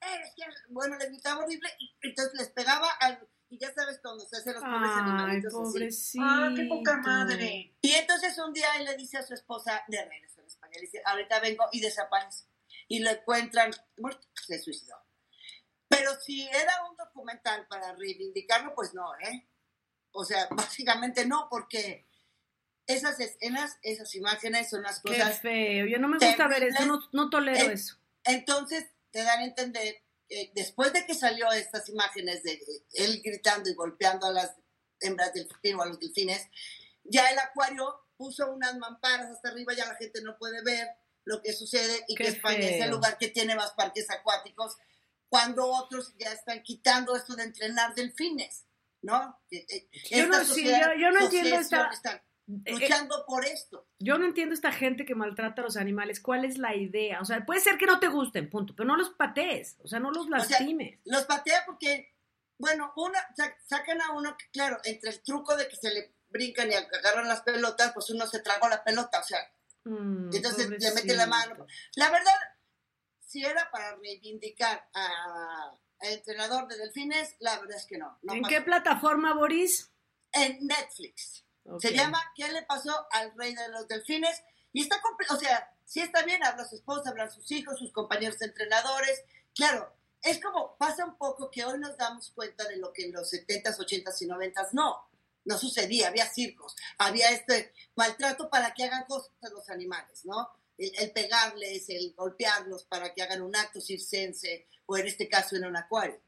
[0.00, 0.42] eres que...
[0.68, 3.26] Bueno, le gritaba horrible y entonces les pegaba al...
[3.48, 5.62] Y ya sabes cuando se hacen los pobres Ay, animalitos así.
[5.62, 6.24] pobrecito.
[6.24, 7.74] Ah, qué poca madre.
[7.82, 10.82] Y entonces un día él le dice a su esposa, de regreso en España, le
[10.82, 12.44] dice, ahorita vengo y desaparece.
[12.86, 14.94] Y lo encuentran muerto, se suicidó.
[15.88, 19.48] Pero si era un documental para reivindicarlo, pues no, ¿eh?
[20.12, 22.06] O sea, básicamente no, porque
[22.86, 25.40] esas escenas, esas imágenes son las Qué cosas...
[25.40, 25.86] feo.
[25.86, 27.96] Yo no me gusta ver eso, no, no tolero Eh, eso.
[28.22, 32.60] Entonces te dan a entender, que después de que salió estas imágenes de
[32.94, 34.52] él gritando y golpeando a las
[35.00, 36.46] hembras del delfín o a los delfines,
[37.04, 40.88] ya el acuario puso unas mamparas hasta arriba, ya la gente no puede ver
[41.24, 44.76] lo que sucede y Qué que España es el lugar que tiene más parques acuáticos,
[45.28, 48.66] cuando otros ya están quitando esto de entrenar delfines,
[49.02, 49.40] ¿no?
[49.50, 52.22] Eh, eh, Yo no- esta sí, sociedad- yo- yo no entiendo esta-
[52.64, 53.86] están eh, luchando por esto.
[53.98, 56.20] Yo no entiendo esta gente que maltrata a los animales.
[56.20, 57.20] ¿Cuál es la idea?
[57.20, 59.98] O sea, puede ser que no te gusten, punto, pero no los patees, o sea,
[60.00, 60.98] no los sea, lastimes.
[61.04, 62.14] Los patea porque,
[62.58, 66.14] bueno, una, sa- sacan a uno que, claro, entre el truco de que se le
[66.28, 69.38] brincan y agarran las pelotas, pues uno se tragó la pelota, o sea,
[69.82, 71.66] Mm, entonces le mete la mano.
[71.96, 72.34] La verdad,
[73.24, 78.18] si era para reivindicar a- al entrenador de delfines, la verdad es que no.
[78.22, 78.50] no ¿En pasó.
[78.54, 79.90] qué plataforma, Boris?
[80.32, 81.46] En Netflix.
[81.70, 81.82] Ok.
[81.82, 84.42] Se llama ¿Qué le pasó al rey de los delfines?
[84.72, 88.40] Y está, o sea, sí está bien, habla su esposa, hablan sus hijos, sus compañeros
[88.42, 89.22] entrenadores.
[89.54, 93.12] Claro, es como, pasa un poco que hoy nos damos cuenta de lo que en
[93.12, 95.08] los 70s, 80s y 90s no,
[95.44, 100.50] no sucedía, había circos, había este maltrato para que hagan cosas a los animales, ¿no?
[100.76, 105.56] El, el pegarles, el golpearlos para que hagan un acto circense, o en este caso
[105.56, 106.20] en un acuario.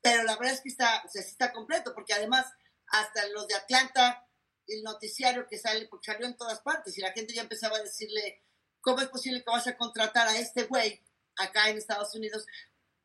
[0.00, 2.46] Pero la verdad es que está, o sea, sí está completo, porque además
[2.88, 4.26] hasta los de Atlanta,
[4.68, 7.82] el noticiario que sale, porque salió en todas partes, y la gente ya empezaba a
[7.82, 8.42] decirle,
[8.80, 11.02] ¿cómo es posible que vas a contratar a este güey
[11.36, 12.46] acá en Estados Unidos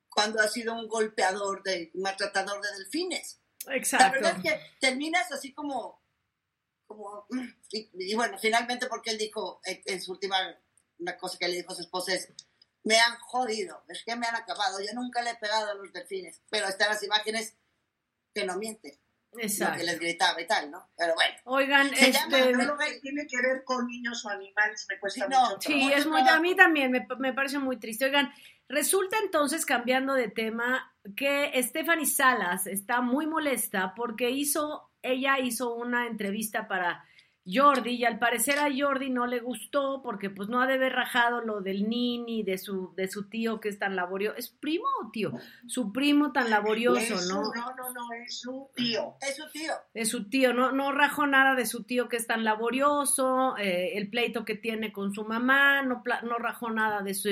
[0.10, 3.40] cuando ha sido un golpeador, de, maltratador de delfines?
[3.66, 4.14] La Exacto.
[4.14, 6.02] verdad es que terminas así como,
[6.88, 7.28] como
[7.72, 10.38] y, y bueno, finalmente porque él dijo en, en su última,
[11.00, 12.30] una cosa que le dijo a su esposa es,
[12.84, 15.94] me han jodido, es que me han acabado, yo nunca le he pegado a los
[15.94, 17.56] delfines, pero están las imágenes
[18.34, 19.00] que no mienten,
[19.32, 19.84] lo que Exacto.
[19.84, 20.90] les gritaba y tal, ¿no?
[20.98, 21.34] Pero bueno.
[21.46, 25.28] Oigan, Se este, llama Pero que tiene que ver con niños o animales, me cuesta
[25.28, 25.98] no, mucho Sí, trabajo.
[25.98, 28.06] es muy, a mí también me, me parece muy triste.
[28.06, 28.32] Oigan,
[28.68, 35.74] resulta entonces, cambiando de tema, que Stephanie Salas está muy molesta porque hizo, ella hizo
[35.76, 37.04] una entrevista para
[37.46, 40.94] Jordi y al parecer a Jordi no le gustó porque pues no ha de haber
[40.94, 44.38] rajado lo del nini de su, de su tío que es tan laborioso.
[44.38, 45.32] ¿Es primo o tío?
[45.68, 47.42] Su primo tan laborioso, Es ¿no?
[47.42, 49.16] no, no, no, es un tío.
[49.22, 49.74] Es su tío.
[49.94, 53.94] de su tío, no, no rajó nada de su tío que es tan laborioso, eh,
[53.96, 57.30] el pleito que tiene con su mamá, no, no rajó nada de su...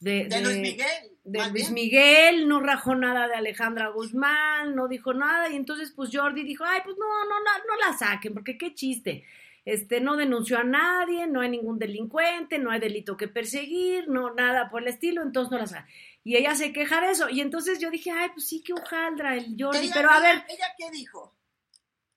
[0.00, 0.88] De, De Luis Miguel.
[1.22, 1.70] de Luis.
[1.70, 6.64] Miguel, no rajó nada de Alejandra Guzmán, no dijo nada, y entonces pues Jordi dijo,
[6.66, 9.24] ay, pues no, no, no, no la saquen, porque qué chiste.
[9.64, 14.34] Este, no denunció a nadie, no hay ningún delincuente, no hay delito que perseguir, no,
[14.34, 15.94] nada por el estilo, entonces no la saquen.
[16.22, 19.36] Y ella se queja de eso, y entonces yo dije, ay, pues sí, que hojaldra
[19.36, 21.34] el Jordi, pero a ver, ¿Ella qué dijo?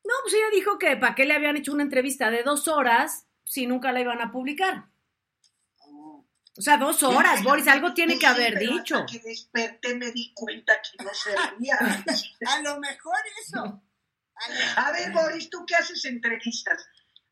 [0.04, 3.26] no, pues ella dijo que para qué le habían hecho una entrevista de dos horas
[3.44, 4.86] si nunca la iban a publicar.
[6.58, 8.96] O sea, dos horas, Boris, algo tiene que haber dicho.
[8.96, 11.78] Hasta que desperté me di cuenta que no servía.
[12.48, 13.84] A lo mejor eso.
[14.76, 16.84] A A ver, Boris, tú que haces entrevistas,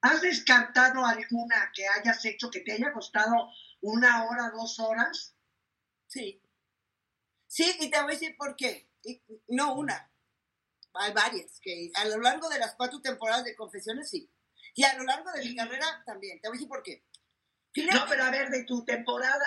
[0.06, 5.36] ¿has descartado alguna que hayas hecho que te haya costado una hora, dos horas?
[6.08, 6.42] Sí.
[7.48, 8.90] Sí, y te voy a decir por qué.
[9.04, 10.12] Y- no una.
[10.94, 11.60] Hay varias.
[11.62, 14.32] Que a lo largo de las cuatro temporadas de Confesiones, sí.
[14.76, 16.40] Y a lo largo de mi carrera también.
[16.42, 17.06] Te voy a decir por qué.
[17.74, 19.46] Fíjate- No, pero a ver, de tu temporada,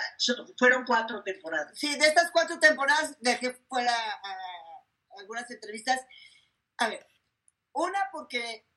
[0.57, 1.77] fueron cuatro temporadas.
[1.77, 4.35] Sí, de estas cuatro temporadas dejé fuera a,
[5.19, 5.99] algunas entrevistas.
[6.77, 7.05] A ver,
[7.73, 8.68] una porque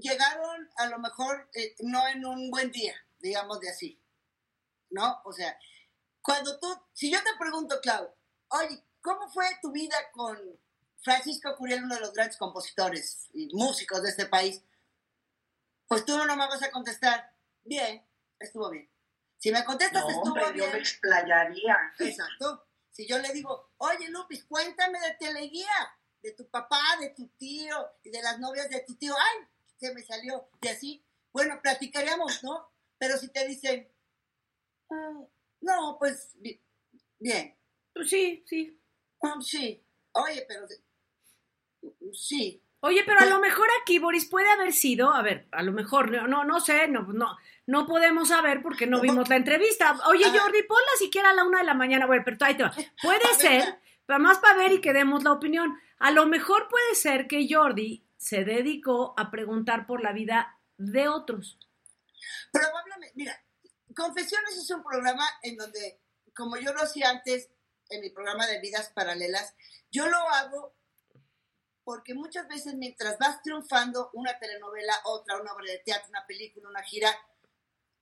[0.00, 4.00] llegaron a lo mejor eh, no en un buen día, digamos de así,
[4.90, 5.20] ¿no?
[5.24, 5.58] O sea,
[6.22, 8.14] cuando tú, si yo te pregunto, Clau,
[8.48, 10.38] oye, ¿cómo fue tu vida con
[11.02, 14.62] Francisco Curiel, uno de los grandes compositores y músicos de este país?
[15.86, 18.04] Pues tú no me vas a contestar, bien,
[18.38, 18.90] estuvo bien.
[19.38, 20.72] Si me contestas, No, estuvo hombre, yo bien.
[20.72, 21.76] me explayaría.
[21.98, 22.66] Exacto.
[22.90, 27.76] Si yo le digo, oye Lupis, cuéntame de Teleguía, de tu papá, de tu tío
[28.02, 29.46] y de las novias de tu tío, ay,
[29.76, 30.48] se me salió.
[30.62, 32.70] Y así, bueno, platicaríamos, ¿no?
[32.98, 33.88] Pero si te dicen,
[34.90, 35.20] "Ah,
[35.60, 36.60] no, pues bi-
[37.18, 37.56] bien,
[37.92, 38.78] Pues sí, sí.
[39.22, 39.82] Ah, sí,
[40.12, 40.66] oye, pero
[42.12, 45.72] sí, Oye, pero a lo mejor aquí, Boris, puede haber sido, a ver, a lo
[45.72, 47.34] mejor, no, no, no sé, no, no,
[47.66, 49.98] no podemos saber porque no vimos la entrevista.
[50.06, 50.26] Oye.
[50.26, 52.74] Jordi, ponla siquiera a la una de la mañana, bueno, pero ahí te va.
[53.02, 55.80] Puede ser, pero más para ver y que demos la opinión.
[55.98, 61.08] A lo mejor puede ser que Jordi se dedicó a preguntar por la vida de
[61.08, 61.58] otros.
[62.50, 63.38] Probablemente, mira,
[63.94, 66.00] Confesiones es un programa en donde,
[66.34, 67.50] como yo lo hacía antes,
[67.90, 69.54] en mi programa de vidas paralelas,
[69.90, 70.74] yo lo hago
[71.84, 76.70] porque muchas veces mientras vas triunfando una telenovela, otra, una obra de teatro, una película,
[76.70, 77.14] una gira,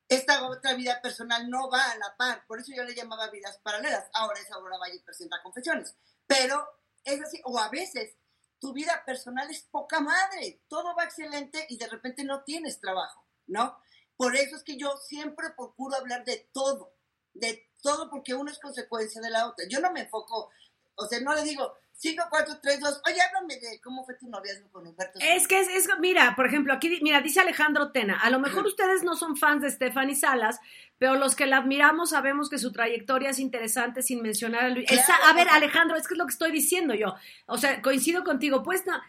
[0.08, 2.46] esta otra vida personal no va a la par.
[2.46, 4.08] Por eso yo le llamaba vidas paralelas.
[4.14, 5.96] Ahora es Aurora Valle presenta confesiones.
[6.28, 6.64] Pero
[7.02, 8.14] es así, o a veces
[8.62, 13.26] tu vida personal es poca madre, todo va excelente y de repente no tienes trabajo,
[13.48, 13.76] ¿no?
[14.16, 16.94] Por eso es que yo siempre procuro hablar de todo,
[17.34, 19.66] de todo porque uno es consecuencia de la otra.
[19.68, 20.48] Yo no me enfoco,
[20.94, 24.28] o sea, no le digo 5, 4, 3, 2, oye, háblame de cómo fue tu
[24.28, 25.20] noviazgo con Humberto.
[25.22, 28.66] Es que es, es, mira, por ejemplo, aquí, mira, dice Alejandro Tena, a lo mejor
[28.66, 30.58] ustedes no son fans de Stephanie Salas,
[30.98, 34.88] pero los que la admiramos sabemos que su trayectoria es interesante sin mencionar a Luis.
[34.88, 35.02] Claro.
[35.02, 37.14] Esa- a ver, Alejandro, es que es lo que estoy diciendo yo.
[37.46, 39.00] O sea, coincido contigo, pues no.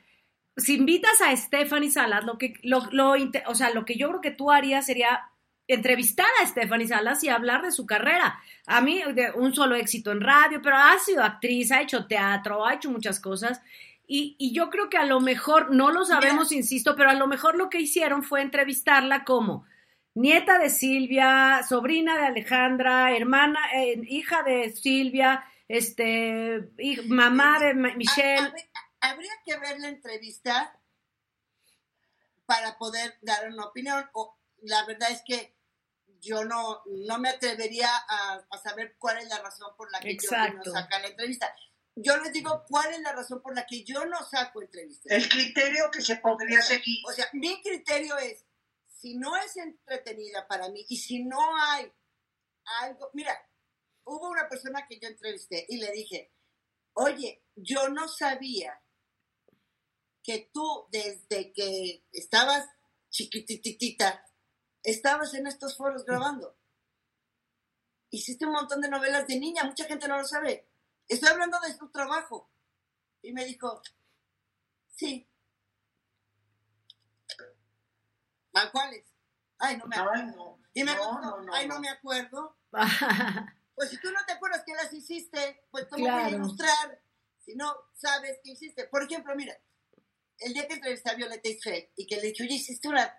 [0.55, 3.15] Si invitas a Stephanie Salas, lo que, lo, lo
[3.47, 5.31] o sea, lo que yo creo que tú harías sería
[5.67, 8.39] entrevistar a Stephanie Salas y hablar de su carrera.
[8.65, 12.65] A mí, de un solo éxito en radio, pero ha sido actriz, ha hecho teatro,
[12.65, 13.61] ha hecho muchas cosas.
[14.05, 17.27] Y, y yo creo que a lo mejor, no lo sabemos, insisto, pero a lo
[17.27, 19.65] mejor lo que hicieron fue entrevistarla como
[20.15, 26.69] nieta de Silvia, sobrina de Alejandra, hermana, eh, hija de Silvia, este,
[27.07, 28.37] mamá de Michelle.
[28.39, 28.67] Ha- habría-
[29.01, 30.77] habría que ver la entrevista
[32.45, 34.05] para poder dar una opinión.
[34.13, 35.52] O, la verdad es que
[36.23, 40.17] yo no, no me atrevería a, a saber cuál es la razón por la que
[40.17, 41.53] yo no saca la entrevista.
[41.95, 45.11] Yo les digo cuál es la razón por la que yo no saco entrevistas.
[45.11, 47.03] El criterio que se podría seguir.
[47.07, 48.45] O sea, mi criterio es,
[48.87, 51.91] si no es entretenida para mí y si no hay
[52.81, 53.37] algo, mira,
[54.05, 56.33] hubo una persona que yo entrevisté y le dije,
[56.93, 58.81] oye, yo no sabía
[60.23, 62.67] que tú desde que estabas
[63.09, 64.25] chiquititita,
[64.83, 66.55] estabas en estos foros grabando.
[68.09, 70.67] Hiciste un montón de novelas de niña, mucha gente no lo sabe.
[71.07, 72.49] Estoy hablando de tu trabajo.
[73.21, 73.81] Y me dijo,
[74.95, 75.27] sí.
[78.53, 79.05] ¿A cuáles?
[79.57, 80.25] Ay, no me acuerdo.
[80.35, 80.59] no.
[80.73, 82.57] Y me No, no, ay, no me acuerdo.
[83.75, 86.35] Pues si tú no te acuerdas que las hiciste, pues ¿cómo voy a Claro.
[86.37, 87.01] ilustrar
[87.43, 88.83] si no sabes que hiciste?
[88.87, 89.59] Por ejemplo, mira,
[90.37, 93.11] el día que entrevisté a Violeta y que le dije, oye, hiciste una...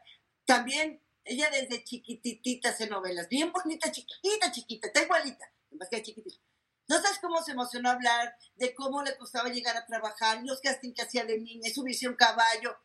[0.45, 6.43] También, ella desde chiquititita hace novelas, bien bonita, chiquita, chiquita, está igualita, más que chiquitita.
[6.87, 10.93] ¿No sabes cómo se emocionó hablar de cómo le costaba llegar a trabajar, los casting
[10.93, 12.77] que hacía de niña, subirse a un caballo?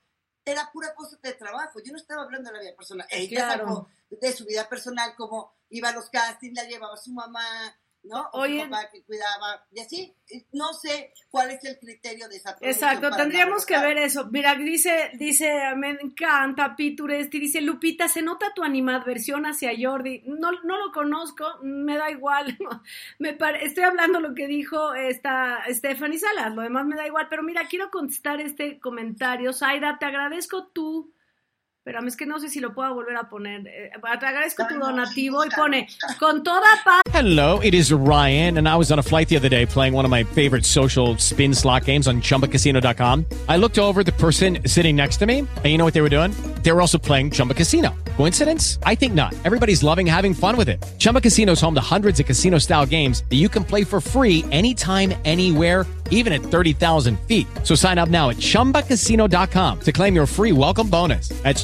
[0.45, 1.79] Era pura cosa de trabajo.
[1.83, 3.05] Yo no estaba hablando de la vida personal.
[3.11, 3.89] Ella Claro.
[4.09, 8.29] de su vida personal, como iba a los castings, la llevaba su mamá, ¿no?
[8.33, 8.63] O Oye.
[8.63, 10.13] su papá que cuidaba, y así.
[10.51, 14.27] No sé cuál es el criterio de esa Exacto, tendríamos que ver eso.
[14.31, 20.23] Mira, dice, dice, me encanta Pituresti, dice Lupita, se nota tu animadversión hacia Jordi.
[20.27, 22.57] No, no lo conozco, me da igual.
[23.19, 27.27] me pare- estoy hablando lo que dijo esta Stephanie Salas, lo demás me da igual.
[27.29, 29.51] Pero mira, quiero contestar este comentario.
[29.53, 31.11] Zaida, te agradezco tú.
[31.89, 33.65] Pero es que no sé si lo puedo volver a poner.
[33.65, 35.87] Eh, te agradezco tu Ay, no, sí, donativo y pone
[36.19, 37.01] con toda paz.
[37.11, 40.05] Hello, it is Ryan, and I was on a flight the other day playing one
[40.05, 43.25] of my favorite social spin slot games on chumbacasino.com.
[43.47, 46.09] I looked over the person sitting next to me, and you know what they were
[46.11, 46.31] doing?
[46.61, 47.95] They were also playing Chumba Casino.
[48.17, 48.77] Coincidence?
[48.83, 49.33] I think not.
[49.43, 50.85] Everybody's loving having fun with it.
[50.99, 53.99] Chumba Casino is home to hundreds of casino style games that you can play for
[53.99, 57.47] free anytime, anywhere even at 30,000 feet.
[57.63, 61.29] So sign up now at ChumbaCasino.com to claim your free welcome bonus.
[61.43, 61.63] That's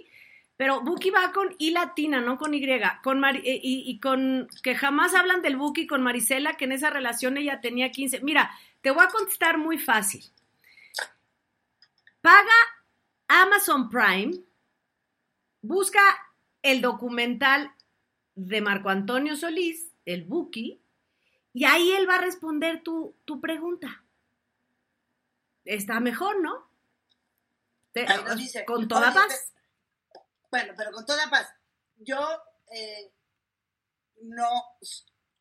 [0.61, 2.63] Pero Buki va con I latina, no con Y.
[3.01, 6.71] Con Mari- eh, y, y con que jamás hablan del Buki con Marisela, que en
[6.71, 8.19] esa relación ella tenía 15.
[8.21, 10.23] Mira, te voy a contestar muy fácil.
[12.21, 12.53] Paga
[13.27, 14.35] Amazon Prime,
[15.63, 15.99] busca
[16.61, 17.71] el documental
[18.35, 20.79] de Marco Antonio Solís, el Buki,
[21.53, 24.03] y ahí él va a responder tu, tu pregunta.
[25.65, 26.67] Está mejor, ¿no?
[27.93, 28.05] Te-
[28.65, 29.47] con toda paz.
[30.51, 31.47] Bueno, pero con toda paz.
[31.95, 32.19] Yo
[32.71, 33.13] eh,
[34.23, 34.49] no,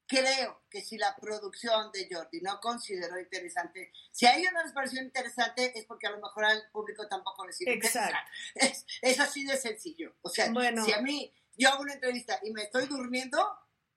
[0.07, 4.73] creo que si la producción de Jordi no consideró interesante, si a ellos no les
[4.73, 8.07] pareció interesante, es porque a lo mejor al público tampoco les interesa.
[8.07, 8.31] Exacto.
[8.55, 10.17] Es, es así de sencillo.
[10.23, 10.85] O sea, Bueno.
[10.85, 13.39] si a mí yo hago una entrevista y me estoy durmiendo,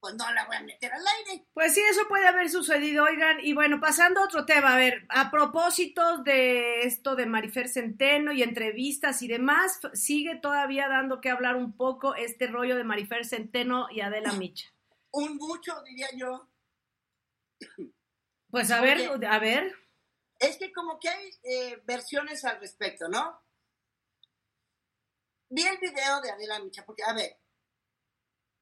[0.03, 1.45] pues no la voy a meter al aire.
[1.53, 3.37] Pues sí, eso puede haber sucedido, oigan.
[3.39, 8.33] Y bueno, pasando a otro tema, a ver, a propósito de esto de Marifer Centeno
[8.33, 13.25] y entrevistas y demás, sigue todavía dando que hablar un poco este rollo de Marifer
[13.25, 14.73] Centeno y Adela Micha.
[15.11, 16.49] Un mucho, diría yo.
[18.49, 19.73] Pues a ver, a ver.
[20.37, 23.41] Es que como que hay eh, versiones al respecto, ¿no?
[25.47, 27.39] Vi el video de Adela Micha, porque, a ver,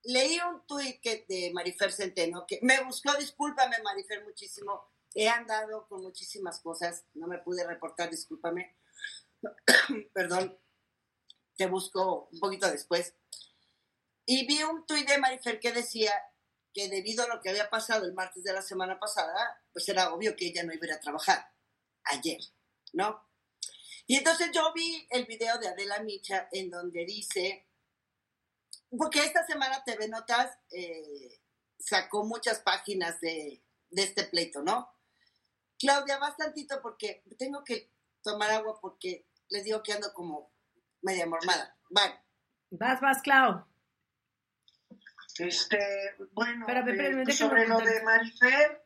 [0.03, 6.01] leí un tuit de Marifer Centeno, que me buscó, discúlpame Marifer muchísimo, he andado con
[6.01, 8.77] muchísimas cosas, no me pude reportar, discúlpame,
[10.13, 10.57] perdón,
[11.55, 13.15] te busco un poquito después.
[14.25, 16.13] Y vi un tuit de Marifer que decía
[16.73, 20.13] que debido a lo que había pasado el martes de la semana pasada, pues era
[20.13, 21.51] obvio que ella no iba a a trabajar
[22.03, 22.39] ayer,
[22.93, 23.27] ¿no?
[24.07, 27.67] Y entonces yo vi el video de Adela Micha en donde dice,
[28.97, 31.41] porque esta semana TV Notas eh,
[31.79, 34.89] sacó muchas páginas de, de este pleito, ¿no?
[35.79, 37.91] Claudia, bastantito porque tengo que
[38.23, 40.53] tomar agua porque les digo que ando como
[41.01, 41.75] media mormada.
[41.89, 42.15] Bueno,
[42.71, 43.65] Vas, vas, Clau.
[45.37, 48.85] Este, bueno, Espérame, eh, déjame sobre lo de Marifer,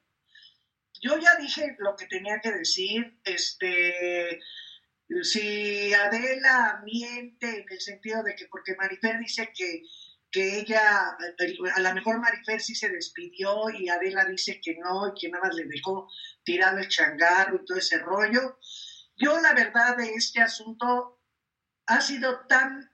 [1.02, 3.20] yo ya dije lo que tenía que decir.
[3.24, 4.40] Este,
[5.22, 9.84] si Adela miente en el sentido de que, porque Marifer dice que,
[10.32, 11.16] que ella,
[11.76, 15.46] a lo mejor Marifer sí se despidió y Adela dice que no y que nada
[15.46, 16.10] más le dejó
[16.44, 18.60] tirado el changarro y todo ese rollo.
[19.16, 21.22] Yo, la verdad, de este asunto
[21.88, 22.92] ha sido tan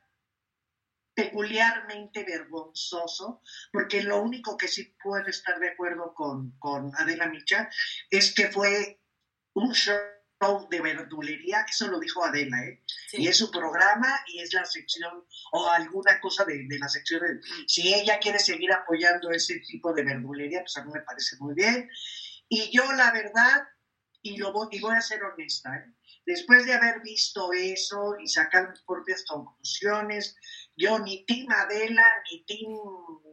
[1.14, 3.42] peculiarmente vergonzoso,
[3.72, 7.70] porque lo único que sí puedo estar de acuerdo con, con Adela Micha
[8.10, 9.02] es que fue
[9.54, 9.98] un show
[10.72, 12.84] de verdulería, eso lo dijo Adela, ¿eh?
[13.14, 17.22] y es su programa y es la sección o alguna cosa de, de la sección.
[17.22, 21.36] de- si ella quiere seguir apoyando ese tipo de verdulería, pues a mí me parece
[21.40, 21.88] muy bien.
[22.50, 23.68] Y yo la verdad,
[24.24, 25.94] y, lo voy, y voy a ser honesta, ¿eh?
[26.26, 30.36] después de haber visto eso y sacar mis propias conclusiones,
[30.76, 32.72] yo ni Team Adela ni Team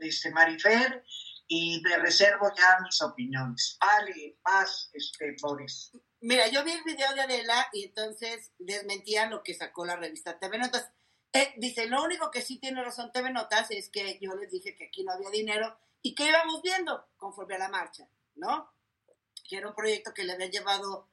[0.03, 1.03] este, Marifer,
[1.47, 3.79] y me reservo ya mis opiniones.
[3.81, 5.91] Vale, más, este, Boris.
[6.21, 10.39] Mira, yo vi el video de Adela y entonces desmentía lo que sacó la revista
[10.39, 10.91] TV Notas.
[11.33, 14.75] Eh, dice, lo único que sí tiene razón TV Notas es que yo les dije
[14.75, 18.73] que aquí no había dinero y que íbamos viendo conforme a la marcha, ¿no?
[19.49, 21.09] Que era un proyecto que le habían llevado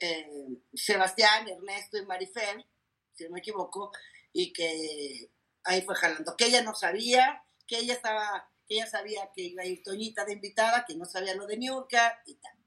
[0.00, 2.64] eh, Sebastián, Ernesto y Marifer,
[3.12, 3.92] si no me equivoco,
[4.32, 5.30] y que
[5.64, 6.36] ahí fue jalando.
[6.36, 10.24] Que ella no sabía, que ella estaba, que ella sabía que iba a ir Toñita
[10.24, 12.57] de invitada, que no sabía lo de Niurka y tal.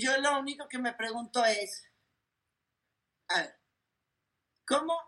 [0.00, 1.84] Yo lo único que me pregunto es,
[3.28, 3.60] a ver,
[4.66, 4.98] ¿cómo,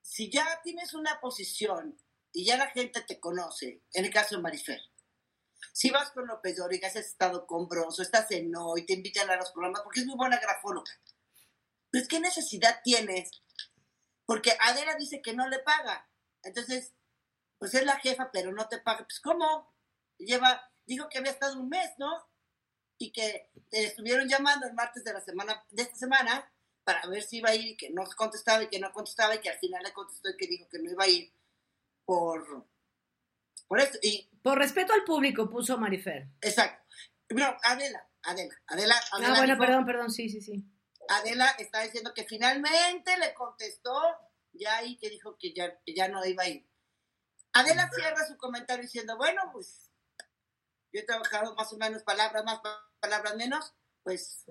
[0.00, 2.00] si ya tienes una posición
[2.32, 4.80] y ya la gente te conoce, en el caso de Marifer,
[5.74, 9.36] si vas con López Dóriga, has estado con Bronzo, estás en Hoy, te invitan a
[9.36, 10.90] los programas, porque es muy buena grafóloga.
[11.90, 13.30] Pues, ¿qué necesidad tienes?
[14.24, 16.08] Porque Adela dice que no le paga.
[16.42, 16.94] Entonces,
[17.58, 19.04] pues es la jefa, pero no te paga.
[19.04, 19.74] Pues, ¿cómo?
[20.16, 22.31] Lleva, dijo que había estado un mes, ¿no?
[23.04, 26.50] Y que te estuvieron llamando el martes de la semana de esta semana
[26.84, 29.40] para ver si iba a ir y que no contestaba y que no contestaba y
[29.40, 31.32] que al final le contestó y que dijo que no iba a ir
[32.04, 32.66] por
[33.68, 36.28] por esto y Por respeto al público, puso Marifer.
[36.40, 36.82] exacto
[37.30, 40.64] no, Adela Adela Adela, Ah, bueno, dijo- perdón, perdón, sí, sí, sí.
[41.08, 43.92] Adela está diciendo que finalmente le contestó
[44.52, 46.68] ya ahí que dijo que ya, que ya no iba a ir.
[47.54, 49.81] Adela cierra su comentario diciendo, bueno, pues
[50.92, 53.72] yo he trabajado más o menos palabras más, pa- palabras menos,
[54.02, 54.44] pues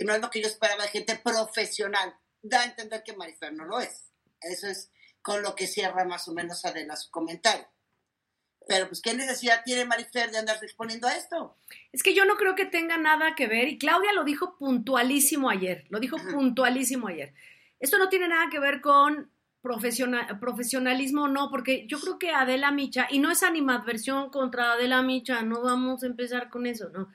[0.00, 2.14] no es lo que yo esperaba de gente profesional.
[2.42, 4.10] Da a entender que Marifer no lo es.
[4.40, 4.90] Eso es
[5.22, 7.66] con lo que cierra más o menos Adela su comentario.
[8.66, 11.56] Pero pues, ¿qué necesidad tiene Marifer de andar respondiendo a esto?
[11.90, 15.48] Es que yo no creo que tenga nada que ver, y Claudia lo dijo puntualísimo
[15.50, 17.34] ayer, lo dijo puntualísimo ayer.
[17.80, 19.32] Esto no tiene nada que ver con
[19.62, 24.72] profesiona- profesionalismo o no, porque yo creo que Adela Micha, y no es animadversión contra
[24.72, 27.08] Adela Micha, no vamos a empezar con eso, ¿no?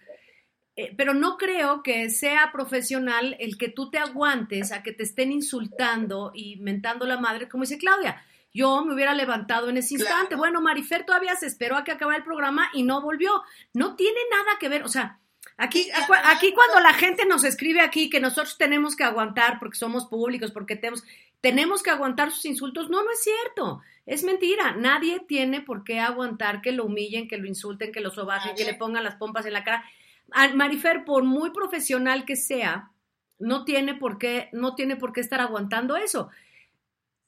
[0.75, 5.03] Eh, pero no creo que sea profesional el que tú te aguantes a que te
[5.03, 8.23] estén insultando y mentando la madre, como dice Claudia.
[8.55, 10.35] Yo me hubiera levantado en ese instante.
[10.35, 13.41] Bueno, Marifer todavía se esperó a que acabara el programa y no volvió.
[13.73, 15.19] No tiene nada que ver, o sea,
[15.57, 19.77] aquí, acu- aquí cuando la gente nos escribe aquí que nosotros tenemos que aguantar porque
[19.77, 21.03] somos públicos, porque tenemos,
[21.43, 22.89] tenemos que aguantar sus insultos.
[22.89, 23.81] No, no es cierto.
[24.05, 24.71] Es mentira.
[24.77, 28.63] Nadie tiene por qué aguantar que lo humillen, que lo insulten, que lo sobajen, que
[28.63, 29.83] le pongan las pompas en la cara.
[30.31, 32.91] A- Marifer, por muy profesional que sea,
[33.39, 36.29] no tiene por qué, no tiene por qué estar aguantando eso.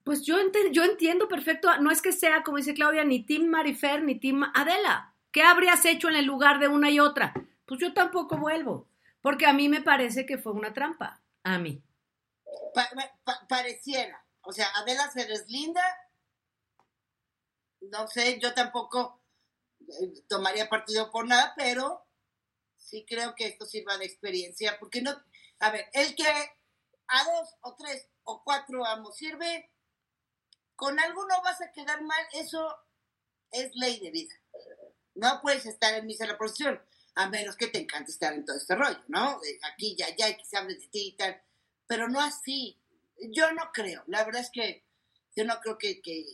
[0.06, 0.38] Pues yo,
[0.72, 4.44] yo entiendo perfecto, no es que sea, como dice Claudia, ni Team Marifer ni Team
[4.54, 5.14] Adela.
[5.32, 7.34] ¿Qué habrías hecho en el lugar de una y otra?
[7.66, 8.88] Pues yo tampoco vuelvo,
[9.22, 11.82] porque a mí me parece que fue una trampa, a mí.
[12.74, 12.90] Pa-
[13.24, 14.24] pa- pareciera.
[14.42, 15.82] O sea, Adela se deslinda.
[17.82, 19.22] No sé, yo tampoco
[19.82, 22.06] eh, tomaría partido por nada, pero
[22.78, 24.78] sí creo que esto sirva de experiencia.
[24.80, 25.12] Porque no,
[25.60, 29.72] a ver, el que a dos o tres o cuatro amos sirve,
[30.76, 32.76] con alguno vas a quedar mal, eso
[33.52, 34.34] es ley de vida.
[35.14, 36.82] No puedes estar en misa de la procesión,
[37.16, 39.40] a menos que te encante estar en todo este rollo, ¿no?
[39.40, 41.42] De Aquí, ya, ya, y que se hable de ti y tal
[41.88, 42.78] pero no así.
[43.32, 44.84] Yo no creo, la verdad es que
[45.36, 46.26] yo no creo que, que,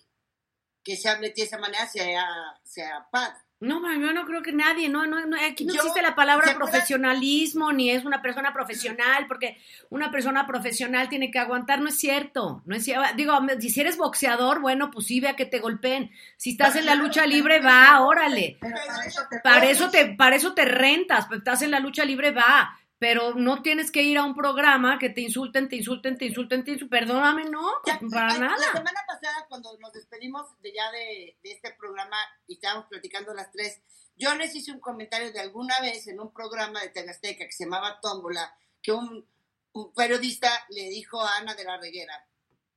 [0.83, 2.25] que se hable de esa manera sea,
[2.63, 3.37] sea padre.
[3.59, 6.55] No, yo no creo que nadie, no, no, no, aquí no Yo- existe la palabra
[6.55, 9.57] profesionalismo, ni es una persona profesional, porque
[9.89, 13.05] una persona profesional tiene que aguantar, no es cierto, no es cierto.
[13.15, 16.11] Digo, si eres boxeador, bueno, pues sí, ve a que te golpeen.
[16.37, 18.57] Si estás en la lucha libre, va, órale.
[18.59, 19.77] Para eso te Para pones.
[19.77, 22.79] eso te, para eso te rentas, pues estás en la lucha libre, va.
[23.01, 26.63] Pero no tienes que ir a un programa que te insulten, te insulten, te insulten,
[26.63, 26.99] te insulten.
[26.99, 28.71] Perdóname, no, Ya, para ay, La nada.
[28.73, 33.51] semana pasada, cuando nos despedimos de ya de, de este programa y estábamos platicando las
[33.51, 33.81] tres,
[34.17, 37.63] yo les hice un comentario de alguna vez en un programa de Tegasteca que se
[37.63, 39.27] llamaba Tómbola, que un,
[39.73, 42.27] un periodista le dijo a Ana de la Reguera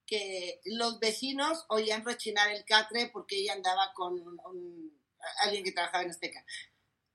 [0.07, 5.01] que los vecinos oían rechinar el catre porque ella andaba con un- un-
[5.43, 6.43] alguien que trabajaba en Azteca.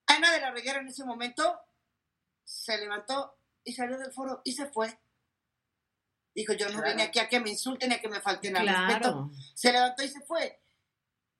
[0.06, 1.60] Ana de la Reguera en ese momento
[2.60, 4.98] se levantó y salió del foro y se fue.
[6.36, 6.90] Dijo, yo no Claro.
[6.90, 8.88] vine aquí a que me insulten, a que me falten al Claro.
[8.88, 9.30] respeto.
[9.56, 10.62] Se levantó y se fue.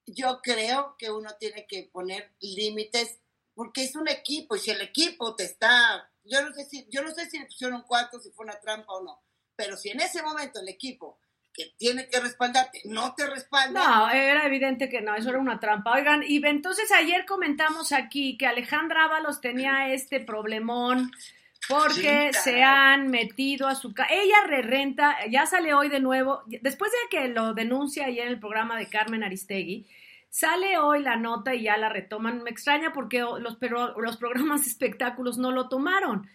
[0.06, 3.20] Yo creo que uno tiene que poner límites
[3.54, 7.04] porque es un equipo y si el equipo te está, yo no sé si, yo
[7.04, 9.22] no sé si le pusieron un cuarto, si fue una trampa o no,
[9.56, 11.20] pero si en ese momento el equipo
[11.60, 15.60] que tiene que respaldarte no te respalda, No, era evidente que no, eso era una
[15.60, 15.92] trampa.
[15.92, 21.12] Oigan, y entonces ayer comentamos aquí que Alejandra Ábalos tenía este problemón
[21.68, 24.10] porque Sí, se han metido a su casa.
[24.14, 28.40] Ella re-renta, ya sale hoy de nuevo, después de que lo denuncia ayer en el
[28.40, 29.86] programa de Carmen Aristegui,
[30.30, 32.42] sale hoy la nota y ya la retoman.
[32.42, 36.30] Me extraña porque los, pero los programas espectáculos no lo tomaron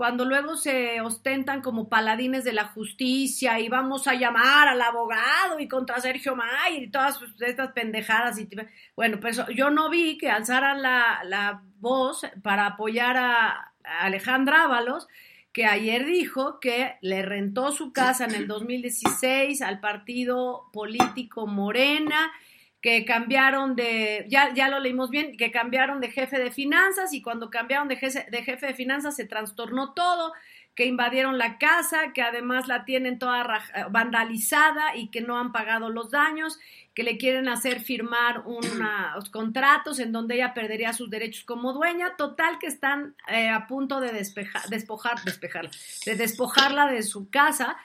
[0.00, 5.60] cuando luego se ostentan como paladines de la justicia y vamos a llamar al abogado
[5.60, 8.38] y contra Sergio Mayer y todas estas pendejadas.
[8.38, 8.48] Y,
[8.96, 14.62] bueno, pues yo no vi que alzaran la, la voz para apoyar a, a Alejandra
[14.62, 15.06] Ábalos,
[15.52, 22.32] que ayer dijo que le rentó su casa en el 2016 al partido político Morena
[22.80, 27.20] que cambiaron de, ya, ya lo leímos bien, que cambiaron de jefe de finanzas y
[27.20, 30.32] cuando cambiaron de jefe, de jefe de finanzas se trastornó todo,
[30.74, 33.60] que invadieron la casa, que además la tienen toda
[33.90, 36.58] vandalizada y que no han pagado los daños,
[36.94, 42.16] que le quieren hacer firmar unos contratos en donde ella perdería sus derechos como dueña,
[42.16, 45.70] total que están eh, a punto de despejar, despojar, despejarla,
[46.06, 47.76] de despojarla de su casa.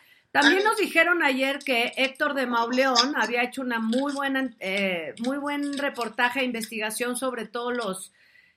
[0.42, 5.38] También nos dijeron ayer que Héctor de Mauleón había hecho una muy buena, eh, muy
[5.38, 8.12] buen reportaje e investigación sobre todos los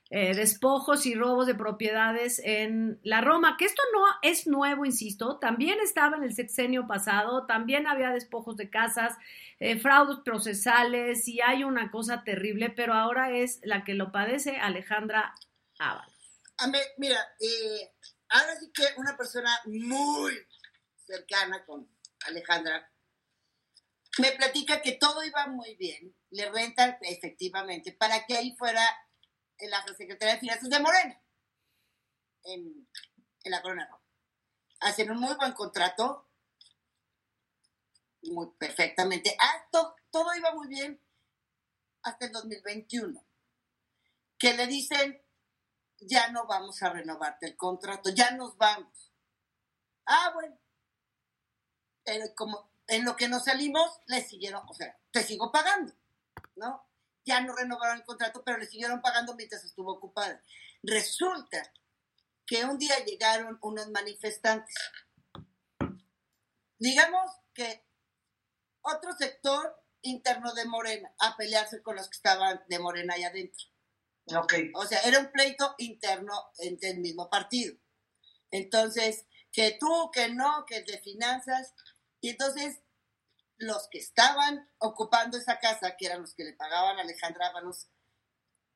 [0.09, 5.37] eh, despojos y robos de propiedades en la Roma, que esto no es nuevo, insisto,
[5.39, 9.15] también estaba en el sexenio pasado, también había despojos de casas,
[9.61, 14.57] eh, fraudes procesales y hay una cosa terrible, pero ahora es la que lo padece
[14.57, 15.33] Alejandra
[15.77, 16.41] Ábalos.
[16.57, 17.89] A mí, mira, eh,
[18.27, 20.33] ahora sí que una persona muy
[21.09, 21.89] cercana con
[22.27, 22.91] Alejandra
[24.19, 28.83] me platica que todo iba muy bien, le rentan efectivamente para que ahí fuera
[29.57, 31.21] en la Secretaría de Finanzas de Morena,
[32.43, 32.89] en,
[33.43, 34.03] en la Corona Roma.
[34.81, 36.29] Hacen un muy buen contrato,
[38.23, 39.35] muy perfectamente.
[39.39, 41.01] Ah, to- todo iba muy bien
[42.03, 43.25] hasta el 2021,
[44.37, 45.21] que le dicen,
[46.01, 49.13] ya no vamos a renovarte el contrato, ya nos vamos.
[50.05, 50.58] Ah, bueno.
[52.35, 55.93] Como en lo que nos salimos, le siguieron, o sea, te sigo pagando,
[56.55, 56.83] ¿no?
[57.25, 60.41] Ya no renovaron el contrato, pero le siguieron pagando mientras estuvo ocupada.
[60.81, 61.71] Resulta
[62.45, 64.75] que un día llegaron unos manifestantes.
[66.79, 67.85] Digamos que
[68.81, 73.67] otro sector interno de Morena a pelearse con los que estaban de Morena allá adentro.
[74.35, 74.53] Ok.
[74.73, 77.75] O sea, era un pleito interno entre el mismo partido.
[78.51, 81.73] Entonces, que tú, que no, que de finanzas.
[82.21, 82.79] Y entonces
[83.57, 87.87] los que estaban ocupando esa casa, que eran los que le pagaban a Alejandra Ábalos,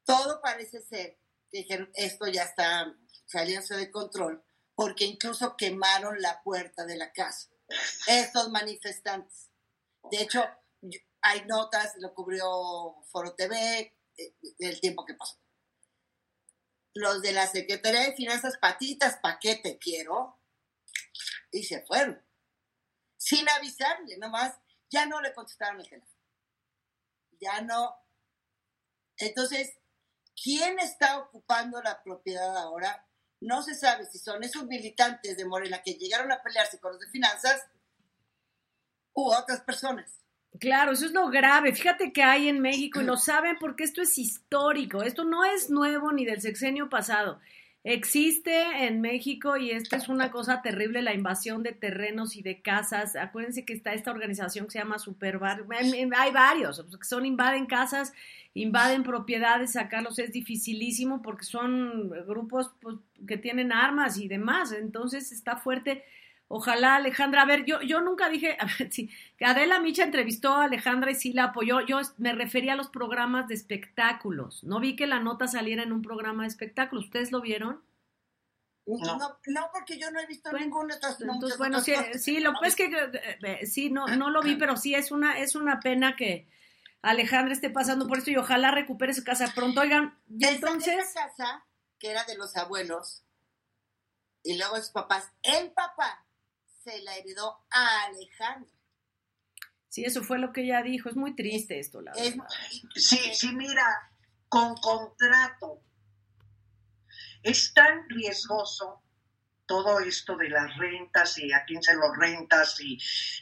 [0.06, 1.18] todo parece ser
[1.50, 2.94] que dijeron, esto ya está
[3.26, 4.44] saliéndose de control,
[4.76, 7.50] porque incluso quemaron la puerta de la casa.
[8.08, 9.50] Estos manifestantes.
[10.12, 10.44] De hecho,
[11.22, 12.46] hay notas, lo cubrió
[13.10, 15.38] Foro TV, eh, el tiempo que pasó.
[16.94, 20.40] Los de la Secretaría de Finanzas, patitas, ¿pa' qué te quiero?
[21.52, 22.22] Y se fueron.
[23.24, 24.54] Sin avisarle, nomás,
[24.90, 26.12] ya no le contestaron el teléfono.
[27.40, 27.96] Ya no.
[29.16, 29.78] Entonces,
[30.36, 33.08] ¿quién está ocupando la propiedad ahora?
[33.40, 37.00] No se sabe si son esos militantes de Morena que llegaron a pelearse con los
[37.00, 37.66] de finanzas
[39.14, 40.20] u otras personas.
[40.60, 41.74] Claro, eso es lo grave.
[41.74, 45.02] Fíjate que hay en México y lo saben porque esto es histórico.
[45.02, 47.40] Esto no es nuevo ni del sexenio pasado.
[47.86, 52.62] Existe en México y esto es una cosa terrible, la invasión de terrenos y de
[52.62, 53.18] casas.
[53.18, 55.66] Acuérdense que está esta organización que se llama Superbar.
[56.18, 58.14] Hay varios, que son invaden casas,
[58.54, 62.96] invaden propiedades, sacarlos es dificilísimo porque son grupos pues,
[63.28, 64.72] que tienen armas y demás.
[64.72, 66.06] Entonces está fuerte.
[66.56, 70.54] Ojalá, Alejandra, a ver, yo, yo nunca dije, a ver, sí, que Adela Micha entrevistó
[70.54, 71.82] a Alejandra y sí la apoyó.
[71.82, 74.64] Yo me refería a los programas de espectáculos.
[74.64, 77.06] No vi que la nota saliera en un programa de espectáculos.
[77.06, 77.82] ¿Ustedes lo vieron?
[78.86, 80.94] No, no, porque yo no he visto ninguna.
[80.94, 84.30] Entonces, no, Entonces, bueno, otras sí, sí, lo pues que eh, eh, sí, no, no
[84.30, 86.48] lo vi, pero sí es una, es una pena que
[87.02, 89.82] Alejandra esté pasando por esto y ojalá recupere su casa pronto.
[89.82, 91.66] Oigan, y Esa- entonces, esa casa,
[91.98, 93.24] que era de los abuelos,
[94.44, 96.23] y luego de sus papás, el papá
[96.84, 98.70] se la heredó a Alejandra.
[99.90, 101.10] sí, eso fue lo que ella dijo.
[101.10, 102.48] Es muy triste esto, la Es- verdad.
[102.96, 104.12] Sí, sí, mira,
[104.50, 105.82] con contrato.
[107.44, 109.02] Es tan riesgoso
[109.66, 112.98] todo esto de las rentas y a quién se lo rentas y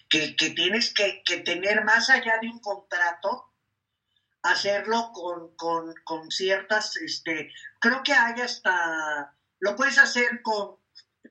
[0.10, 3.52] que, que tienes que, que tener más allá de un contrato,
[4.44, 10.78] hacerlo con, con, con ciertas, este, creo que hay hasta, lo puedes hacer con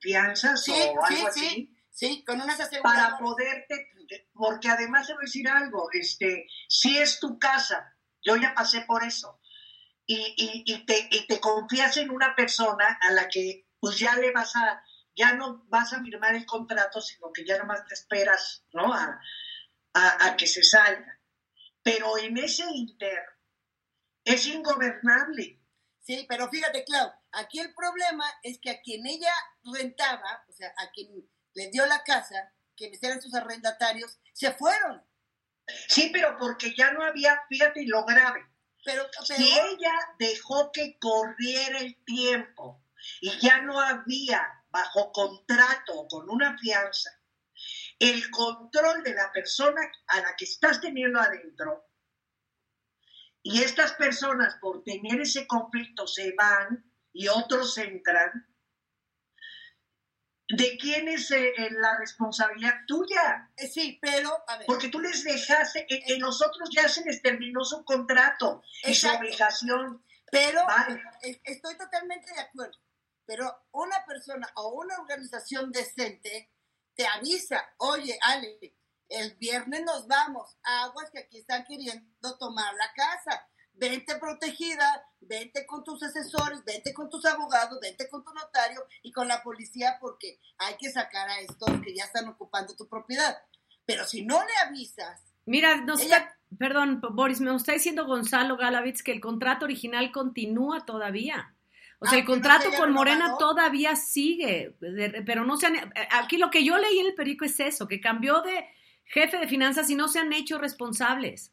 [0.00, 0.74] fianzas Sí, o
[1.06, 3.20] sí, algo así sí, sí, con unas para aseguradoras.
[3.20, 3.90] poderte,
[4.32, 8.80] porque además te voy a decir algo, este, si es tu casa, yo ya pasé
[8.82, 9.38] por eso,
[10.06, 14.16] y, y, y te, y te confías en una persona a la que pues ya
[14.16, 14.82] le vas a,
[15.14, 18.92] ya no vas a firmar el contrato, sino que ya nomás te esperas, ¿no?
[18.94, 19.20] A,
[19.92, 21.20] a, a que se salga.
[21.82, 23.22] Pero en ese inter
[24.24, 25.62] es ingobernable.
[26.00, 29.32] Sí, pero fíjate, Clau, aquí el problema es que a quien ella
[29.62, 31.30] rentaba, o sea, a quien
[31.60, 35.04] le dio la casa, quienes eran sus arrendatarios, se fueron.
[35.88, 38.44] Sí, pero porque ya no había, fíjate lo grave,
[38.84, 42.82] Pero, pero Si ella dejó que corriera el tiempo
[43.20, 47.10] y ya no había bajo contrato o con una fianza
[47.98, 51.86] el control de la persona a la que estás teniendo adentro,
[53.42, 58.49] y estas personas por tener ese conflicto se van y otros entran,
[60.56, 63.50] ¿de quién es eh, eh, la responsabilidad tuya?
[63.56, 67.04] eh, sí, pero, a ver, Porque tú les dejaste, en, en los otros ya se
[67.04, 69.18] les terminó su contrato y su Exacto.
[69.26, 70.04] obligación.
[70.30, 71.02] pero Vale.
[71.44, 72.78] estoy totalmente de acuerdo.
[73.26, 76.50] Pero una persona o una organización decente
[76.94, 78.76] te avisa, oye, Ale,
[79.08, 83.48] el viernes nos vamos, aguas que aquí están queriendo tomar la casa.
[83.80, 89.10] Vente protegida, vente con tus asesores, vente con tus abogados, vente con tu notario y
[89.10, 93.38] con la policía porque hay que sacar a estos que ya están ocupando tu propiedad.
[93.86, 98.58] Pero si no le avisas, Mira, nos Ella- está, perdón, Boris, me está diciendo Gonzalo
[98.58, 101.54] Galavitz que el contrato original continúa todavía.
[101.98, 104.76] O sea, Ah, el no contrato con Morena todavía sigue,
[105.26, 108.00] pero no se han, aquí lo que yo leí en el periódico es eso, que
[108.00, 108.66] cambió de
[109.06, 111.52] jefe de finanzas y no se han hecho responsables.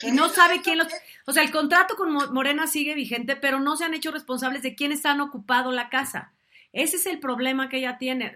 [0.00, 0.88] Y no sabe quién los...
[1.26, 4.62] O sea, el contrato con Mo- Morena sigue vigente, pero no se han hecho responsables
[4.62, 6.32] de quiénes han ocupado la casa.
[6.72, 8.34] Ese es el problema que ella tiene.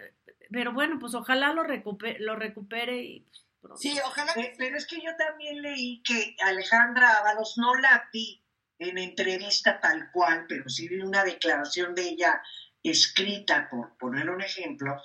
[0.50, 3.20] Pero bueno, pues ojalá lo recupere, lo recupere y...
[3.20, 3.78] pues, pronto.
[3.78, 8.40] sí, ojalá que Pero es que yo también leí que Alejandra Ábalos no la vi
[8.78, 12.40] en entrevista tal cual, pero sí vi una declaración de ella
[12.82, 15.00] escrita, por poner un ejemplo,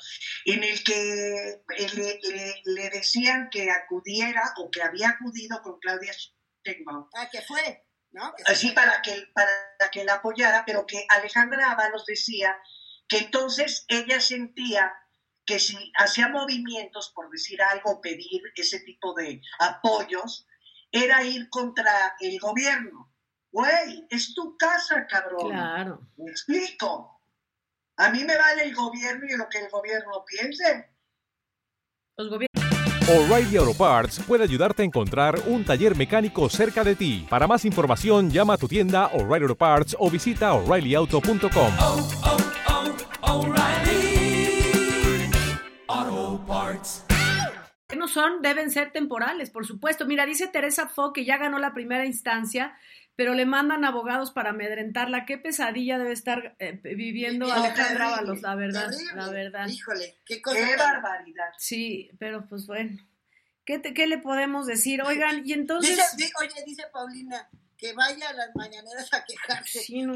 [0.46, 5.80] en el que eh, le, le- le decían que acudiera o que había acudido con
[5.80, 6.14] Claudia
[6.66, 8.34] Sheinbaum Ah, que fue, ¿no?
[8.36, 12.56] Que así para que, para que la apoyara, pero que Alejandra Ábalos decía
[13.08, 14.94] que entonces ella sentía
[15.46, 20.48] que si hacía movimientos, por decir algo, pedir ese tipo de apoyos,
[20.90, 23.14] era ir contra el gobierno.
[23.52, 25.50] Güey, es tu casa, cabrón.
[25.52, 26.08] Claro.
[26.18, 27.22] Me explico.
[28.04, 30.90] A mí me vale el gobierno y lo que el gobierno piense.
[32.18, 32.50] Los gobiernos...
[33.10, 37.26] O'Reilly Auto Parts puede ayudarte a encontrar un taller mecánico cerca de ti.
[37.30, 41.74] Para más información, llama a tu tienda O'Reilly Auto Parts o visita oreillyauto.com.
[47.88, 50.06] Que no son, deben ser temporales, por supuesto.
[50.06, 52.76] Mira, dice Teresa Fo que ya ganó la primera instancia,
[53.16, 55.26] pero le mandan abogados para amedrentarla.
[55.26, 59.16] Qué pesadilla debe estar eh, viviendo No, Alejandra Ábalos, la verdad, terrible.
[59.16, 59.68] la verdad.
[59.68, 60.58] Híjole, qué cosa.
[60.58, 61.50] ¡Qué tan- barbaridad!
[61.58, 62.98] Sí, pero pues bueno.
[63.66, 65.02] ¿Qué, te- qué le podemos decir?
[65.04, 65.96] Oigan, y entonces...
[65.96, 67.48] Dice- di- oye, dice Paulina
[67.78, 69.80] que vaya a las mañaneras a quejarse.
[69.80, 70.14] Sí, no.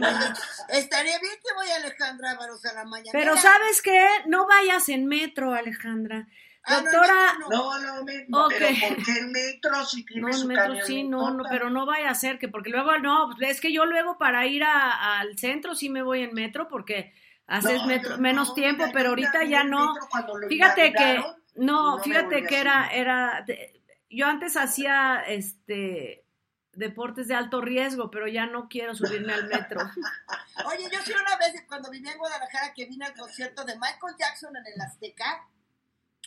[0.69, 3.11] Estaría bien que vaya Alejandra Ábalos a la mañanera.
[3.13, 4.05] Pero ¿sabes qué?
[4.27, 6.27] No vayas en metro, Alejandra.
[6.69, 8.53] Ah, no, Doctora, no, No, no, me, no, Ok.
[8.57, 11.69] pero ¿por qué el metro si tiene No, su en metro sí, no, no, pero
[11.69, 14.63] no vaya a ser que, porque luego no, pues, es que yo luego para ir
[14.63, 17.13] a- al centro sí me voy en metro porque
[17.47, 19.93] haces No, metro- menos no, tiempo, mira, pero ahorita ya no.
[19.93, 21.23] metro Fíjate que,
[21.55, 26.25] no, fíjate que era, era, de- yo antes hacía, este,
[26.73, 29.79] deportes de alto riesgo, pero ya no quiero subirme al metro.
[30.65, 34.15] Oye, yo sí una vez cuando vine en Guadalajara que vine al concierto de Michael
[34.19, 35.47] Jackson en el Azteca,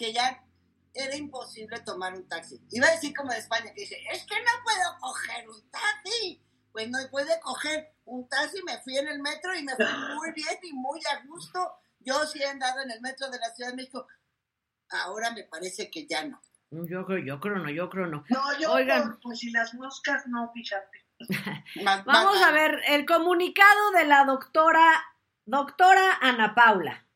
[0.01, 0.43] que ya
[0.95, 2.59] era imposible tomar un taxi.
[2.71, 6.43] Iba a decir como de España, que dice, es que no puedo coger un taxi.
[6.73, 9.85] Pues no puede coger un taxi, me fui en el metro y me fui
[10.17, 11.75] muy bien y muy a gusto.
[11.99, 14.07] Yo sí he andado en el metro de la Ciudad de México.
[14.89, 16.41] Ahora me parece que ya no.
[16.71, 18.25] Yo creo, yo creo no, yo creo no.
[18.31, 19.03] No, yo, Oigan.
[19.03, 21.05] por- pues si las moscas no, fíjate.
[22.07, 25.05] Vamos a ver el comunicado de la doctora,
[25.45, 27.07] doctora Ana Paula.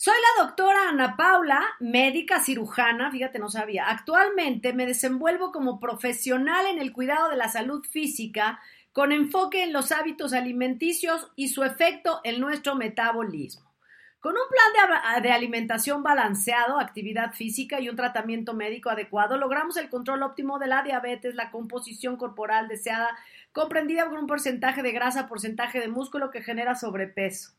[0.00, 3.90] Soy la doctora Ana Paula, médica cirujana, fíjate, no sabía.
[3.90, 8.60] Actualmente me desenvuelvo como profesional en el cuidado de la salud física
[8.92, 13.74] con enfoque en los hábitos alimenticios y su efecto en nuestro metabolismo.
[14.20, 19.88] Con un plan de, alimentación balanceado, actividad física y un tratamiento médico adecuado, logramos el
[19.88, 23.18] control óptimo de la diabetes, la composición corporal deseada,
[23.50, 27.57] comprendida por un porcentaje de grasa, porcentaje de músculo que genera sobrepeso.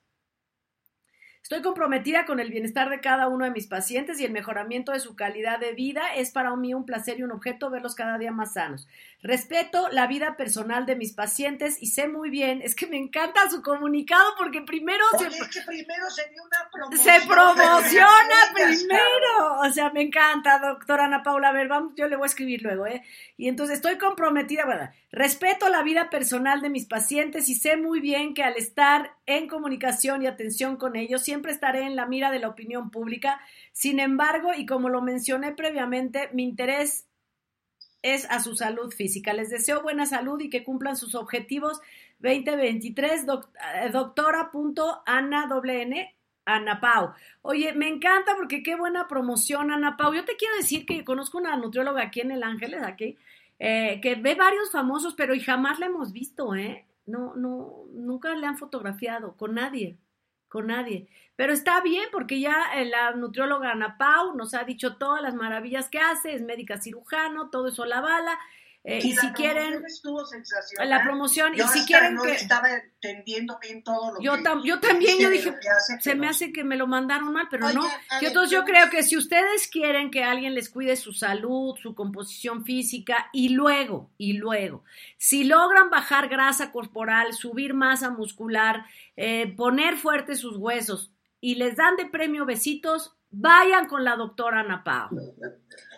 [1.49, 4.99] Estoy comprometida con el bienestar de cada uno de mis pacientes y el mejoramiento de
[4.99, 6.03] su calidad de vida.
[6.15, 8.87] Es para mí un placer y un objeto verlos cada día más sanos.
[9.21, 13.49] Respeto la vida personal de mis pacientes y sé muy bien, es que me encanta
[13.49, 17.21] su comunicado porque primero Oye, se, es que primero sería una promoción.
[17.21, 19.59] se promociona primero.
[19.61, 21.49] O sea, me encanta, doctora Ana Paula.
[21.49, 23.03] A ver, vamos, yo le voy a escribir luego, ¿eh?
[23.35, 27.99] Y entonces estoy comprometida, bueno, respeto la vida personal de mis pacientes y sé muy
[27.99, 32.31] bien que al estar en comunicación y atención con ellos, siempre estaré en la mira
[32.31, 33.41] de la opinión pública.
[33.73, 37.08] Sin embargo, y como lo mencioné previamente, mi interés
[38.01, 39.33] es a su salud física.
[39.33, 41.81] Les deseo buena salud y que cumplan sus objetivos
[42.19, 43.25] 2023.
[43.25, 47.13] Doc, eh, doctora.ana doble N, Ana Pau.
[47.41, 50.13] Oye, me encanta porque qué buena promoción, Ana Pau.
[50.13, 53.17] Yo te quiero decir que conozco una nutrióloga aquí en El Ángeles, aquí,
[53.59, 56.85] eh, que ve varios famosos, pero y jamás la hemos visto, ¿eh?
[57.05, 59.97] No, no, nunca le han fotografiado con nadie,
[60.49, 61.07] con nadie.
[61.35, 65.35] Pero está bien porque ya eh, la nutrióloga Ana Pau nos ha dicho todas las
[65.35, 68.37] maravillas que hace, es médica cirujano, todo eso la bala.
[68.85, 69.83] Eh, y, si quieren,
[70.85, 72.31] la promoción, Yo y si quieren no que...
[72.31, 75.53] estaba entendiendo bien todo lo Yo, que tam- yo también, yo dije,
[75.99, 77.83] se me hace que me lo mandaron mal, pero Oye, no.
[77.83, 80.95] a Y ver, entonces yo yo- creo que si ustedes quieren que alguien les cuide
[80.95, 84.85] su salud, su composición física, y luego, y luego,
[85.17, 88.85] si logran bajar grasa corporal, subir masa muscular,
[89.17, 91.11] eh, poner fuertes sus huesos,
[91.41, 95.09] y les dan de premio besitos, vayan con la doctora Ana Pao.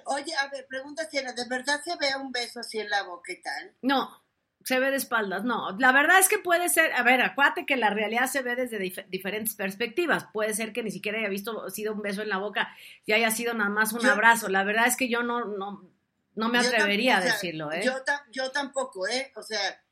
[0.05, 3.31] Oye, a ver, pregunta si ¿de verdad se ve un beso así en la boca
[3.31, 3.75] y tal?
[3.81, 4.23] No,
[4.63, 5.75] se ve de espaldas, no.
[5.79, 8.79] La verdad es que puede ser, a ver, acuérdate que la realidad se ve desde
[8.79, 10.25] dif- diferentes perspectivas.
[10.33, 12.69] Puede ser que ni siquiera haya visto, sido un beso en la boca
[13.05, 14.49] y haya sido nada más un Yo- abrazo.
[14.49, 15.89] La verdad es que yo no, no,
[16.35, 17.81] no me atrevería a decirlo, ¿eh?
[17.83, 17.93] Yo,
[18.31, 19.31] yo tampoco, ¿eh?
[19.35, 19.83] O sea,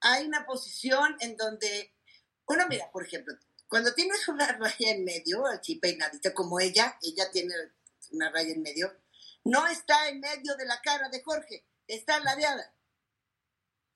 [0.00, 1.92] hay una posición en donde
[2.46, 3.34] uno, mira, por ejemplo,
[3.68, 7.52] cuando tienes una raya en medio, así peinadita como ella, ella tiene
[8.12, 8.90] una raya en medio,
[9.48, 12.74] no está en medio de la cara de Jorge, está ladeada.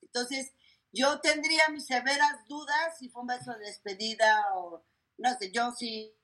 [0.02, 0.52] Entonces,
[0.92, 4.84] yo tendría mis severas dudas si fue un beso de despedida o,
[5.18, 6.14] no sé, yo sí,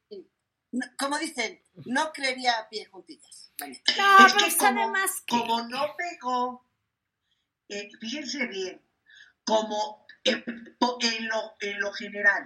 [0.73, 3.53] no- como dicen, no creería a pie juntillas.
[3.61, 5.39] No, Es pero que sabe como, más que...
[5.39, 6.67] como no pegó,
[7.69, 8.83] eh, fíjense bien,
[9.45, 12.45] como en, en lo, en lo general,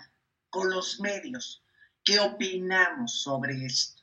[0.50, 1.64] con los medios,
[2.04, 4.02] ¿qué opinamos sobre esto?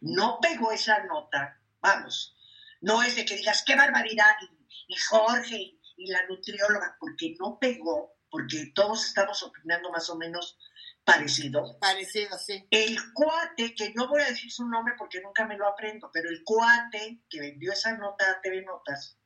[0.00, 2.36] No pegó esa nota, vamos,
[2.80, 7.34] no es de que digas qué barbaridad y, y Jorge y, y la nutrióloga, porque
[7.38, 10.58] no pegó, porque todos estamos opinando más o menos
[11.04, 11.78] parecido.
[11.78, 12.66] Parecido, sí.
[12.70, 16.28] El cuate, que no voy a decir su nombre porque nunca me lo aprendo, pero
[16.28, 19.18] el cuate que vendió esa nota a TV Notas,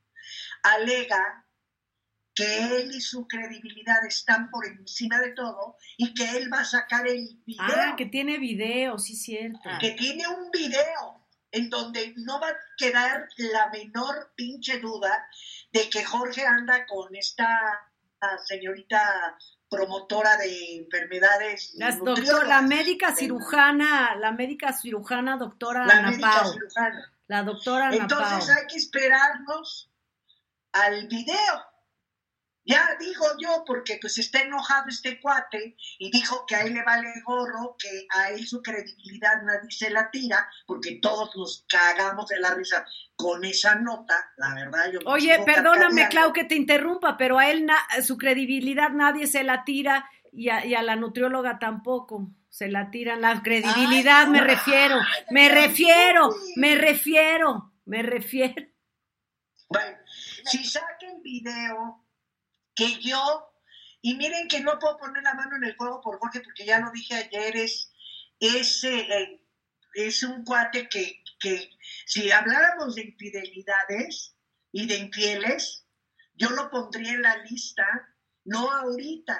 [0.62, 1.46] alega
[2.34, 6.64] que él y su credibilidad están por encima de todo y que él va a
[6.64, 7.66] sacar el video.
[7.66, 9.68] Ah, que tiene video, sí, cierto.
[9.80, 11.19] que tiene un video
[11.52, 15.26] en donde no va a quedar la menor pinche duda
[15.72, 17.48] de que Jorge anda con esta
[18.20, 19.36] ah, señorita
[19.68, 21.72] promotora de enfermedades.
[21.76, 22.26] Las nutriólogas.
[22.26, 26.52] doctor, la médica cirujana, la médica cirujana doctora La Ana médica Pao.
[26.52, 27.12] cirujana.
[27.28, 28.56] La doctora Ana Entonces Pao.
[28.58, 29.90] hay que esperarnos
[30.72, 31.69] al video.
[32.64, 36.84] Ya digo yo, porque pues está enojado este cuate y dijo que a él le
[36.84, 42.28] vale gorro, que a él su credibilidad nadie se la tira, porque todos nos cagamos
[42.28, 42.84] de la risa
[43.16, 44.92] con esa nota, la verdad.
[44.92, 46.08] Yo me Oye, perdóname.
[46.08, 47.66] Clau, que te interrumpa, pero a él
[48.02, 52.90] su credibilidad nadie se la tira y a, y a la nutrióloga tampoco se la
[52.90, 53.22] tiran.
[53.22, 54.96] La credibilidad me refiero,
[55.30, 58.66] me refiero, me refiero, me refiero.
[59.68, 59.98] Bueno,
[60.44, 62.04] si saquen video
[62.80, 63.52] que yo,
[64.00, 66.80] y miren que no puedo poner la mano en el fuego por Jorge, porque ya
[66.80, 67.92] lo dije ayer, es,
[68.38, 69.42] es, eh,
[69.92, 71.68] es un cuate que, que
[72.06, 74.34] si habláramos de infidelidades
[74.72, 75.84] y de infieles,
[76.32, 77.84] yo lo pondría en la lista,
[78.44, 79.38] no ahorita,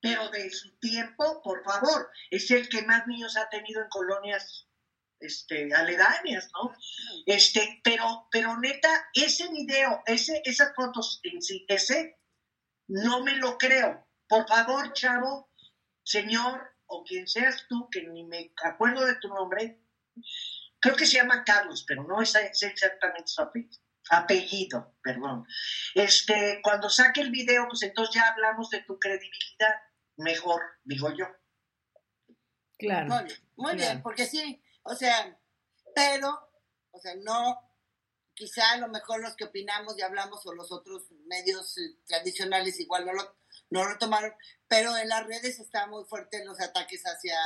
[0.00, 4.68] pero de su tiempo, por favor, es el que más niños ha tenido en colonias
[5.18, 6.72] este, aledañas, ¿no?
[7.26, 12.18] Este, pero, pero neta, ese video, ese, esas fotos en sí, ese,
[12.88, 14.06] no me lo creo.
[14.28, 15.50] Por favor, chavo,
[16.02, 19.80] señor, o quien seas tú, que ni me acuerdo de tu nombre,
[20.80, 23.80] creo que se llama Carlos, pero no es, exactamente su apellido,
[24.10, 25.46] apellido, perdón.
[25.94, 29.74] Este, cuando saque el video, pues entonces ya hablamos de tu credibilidad,
[30.16, 31.26] mejor, digo yo.
[32.78, 33.06] Claro.
[33.06, 35.38] Muy bien, muy bien, porque sí, o sea,
[35.94, 36.50] pero,
[36.90, 37.67] o sea, no,
[38.38, 42.78] quizá a lo mejor los que opinamos y hablamos o los otros medios eh, tradicionales
[42.78, 43.36] igual no lo,
[43.70, 44.32] no lo tomaron,
[44.68, 47.36] pero en las redes está muy fuerte los ataques hacia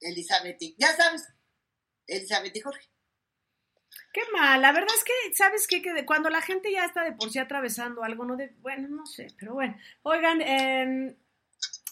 [0.00, 1.28] Elizabeth y, ya sabes,
[2.08, 2.88] Elizabeth y Jorge.
[4.12, 5.80] Qué mal, la verdad es que, ¿sabes qué?
[5.80, 8.88] Que de- cuando la gente ya está de por sí atravesando algo, no de, bueno,
[8.88, 9.76] no sé, pero bueno.
[10.02, 11.16] Oigan, em,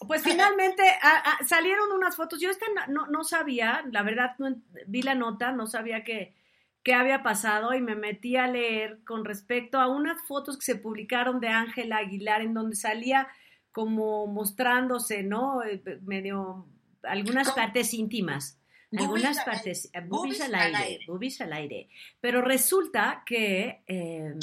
[0.09, 4.61] pues finalmente a- a- salieron unas fotos, yo esta no, no- sabía, la verdad, no
[4.89, 6.35] vi la nota, no sabía que,
[6.83, 10.77] qué había pasado y me metí a leer con respecto a unas fotos que se
[10.77, 13.29] publicaron de Ángela Aguilar en donde salía
[13.73, 15.63] como mostrándose, ¿no?
[15.63, 16.67] Eh, Medio,
[17.03, 18.57] algunas partes íntimas.
[18.97, 21.05] Algunas al partes, eh, Boobies al al aire, aire.
[21.07, 21.89] boobies al aire.
[22.21, 24.35] Pero resulta que, eh,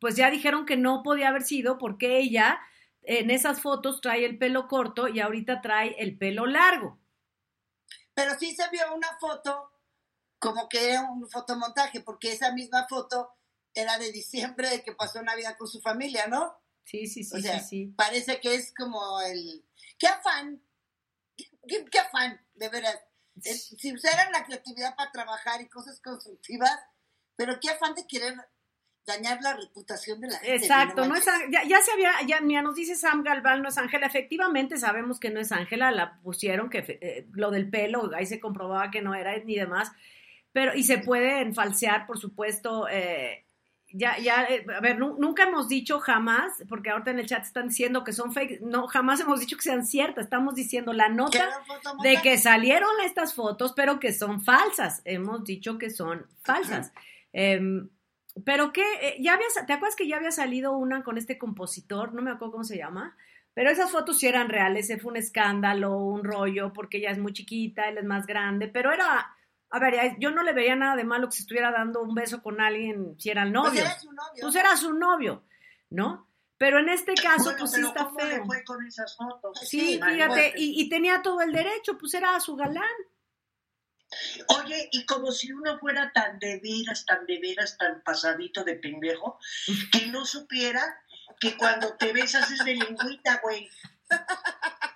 [0.00, 2.60] pues ya dijeron que no podía haber sido porque ella
[3.02, 6.98] en esas fotos trae el pelo corto y ahorita trae el pelo largo.
[8.14, 9.71] Pero sí se vio una foto
[10.42, 13.30] como que era un fotomontaje, porque esa misma foto
[13.74, 16.52] era de diciembre de que pasó Navidad con su familia, ¿no?
[16.84, 17.94] Sí, sí, sí, O sea, sí, sí.
[17.96, 19.64] parece que es como el...
[19.98, 20.60] ¡Qué afán!
[21.68, 22.98] ¿Qué, qué afán, de veras?
[23.44, 26.76] Es- si usaran la creatividad para trabajar y cosas constructivas,
[27.36, 28.34] pero qué afán de querer
[29.06, 30.56] dañar la reputación de la gente.
[30.56, 33.78] Exacto, no es, ya, ya se había, ya mira, nos dice Sam Galván, no es
[33.78, 38.26] Ángela, efectivamente sabemos que no es Ángela, la pusieron que eh, lo del pelo, ahí
[38.26, 39.90] se comprobaba que no era ni demás,
[40.52, 43.44] pero y se pueden falsear, por supuesto, eh,
[43.94, 47.42] ya, ya, eh, a ver, nu- nunca hemos dicho jamás, porque ahorita en el chat
[47.44, 51.08] están diciendo que son fake, no, jamás hemos dicho que sean ciertas, estamos diciendo la
[51.10, 51.38] nota
[52.02, 55.02] de que salieron estas fotos, pero que son falsas.
[55.04, 56.92] Hemos dicho que son falsas.
[57.34, 57.88] Em,
[58.46, 62.14] pero que eh, ya había, ¿te acuerdas que ya había salido una con este compositor?
[62.14, 63.14] No me acuerdo cómo se llama.
[63.54, 67.34] Pero esas fotos sí eran reales, fue un escándalo, un rollo, porque ella es muy
[67.34, 69.36] chiquita, él es más grande, pero era,
[69.72, 72.42] a ver, yo no le veía nada de malo que se estuviera dando un beso
[72.42, 74.40] con alguien si Pues era su novio.
[74.42, 75.44] Pues era su novio,
[75.90, 76.28] ¿no?
[76.58, 78.44] Pero en este caso, Bueno, pues sí está ¿cómo le feo.
[78.44, 79.58] fue con esas fotos?
[79.60, 82.84] Sí, fíjate, y, y tenía todo el derecho, pues era su galán.
[84.48, 88.74] Oye, y como si uno fuera tan de veras, tan de veras, tan pasadito de
[88.74, 89.38] pendejo,
[89.90, 91.02] que no supiera
[91.40, 93.68] que cuando te besas es de lengüita, güey.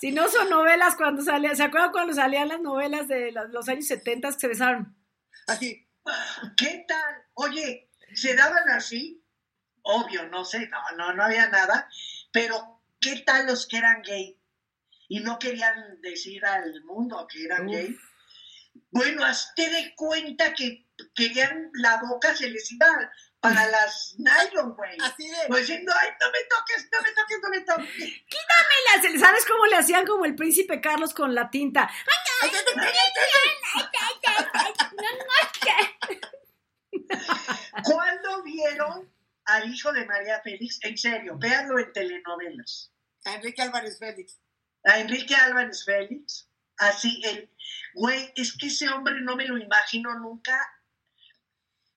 [0.00, 3.86] Si no son novelas cuando salían, ¿se acuerdan cuando salían las novelas de los, años
[3.86, 4.96] 70 que se besaron?
[5.46, 5.86] Así.
[6.56, 7.14] ¿Qué tal?
[7.34, 9.22] Oye, ¿se daban así?
[9.82, 11.88] Obvio, no sé, no, no, no había nada,
[12.32, 14.38] pero ¿qué tal los que eran gay?
[15.08, 17.72] Y no querían decir al mundo que eran Uf.
[17.72, 17.96] gay.
[18.90, 22.86] Bueno, hazte de cuenta que querían la boca, se les iba
[23.40, 24.96] para las nylon, güey.
[25.00, 25.36] Así de.
[25.48, 28.22] Pues diciendo, ay, no me toques, no me toques, no me toques.
[28.26, 31.88] Quítamela, ¿sabes cómo le hacían como el príncipe Carlos con la tinta?
[37.84, 39.08] ¿Cuándo vieron
[39.44, 40.80] al hijo de María Félix?
[40.82, 42.92] En serio, véanlo en telenovelas.
[43.24, 44.40] A Enrique Álvarez Félix.
[44.84, 46.47] A Enrique Álvarez Félix.
[46.78, 47.50] Así, el,
[47.94, 50.58] güey, es que ese hombre no me lo imagino nunca.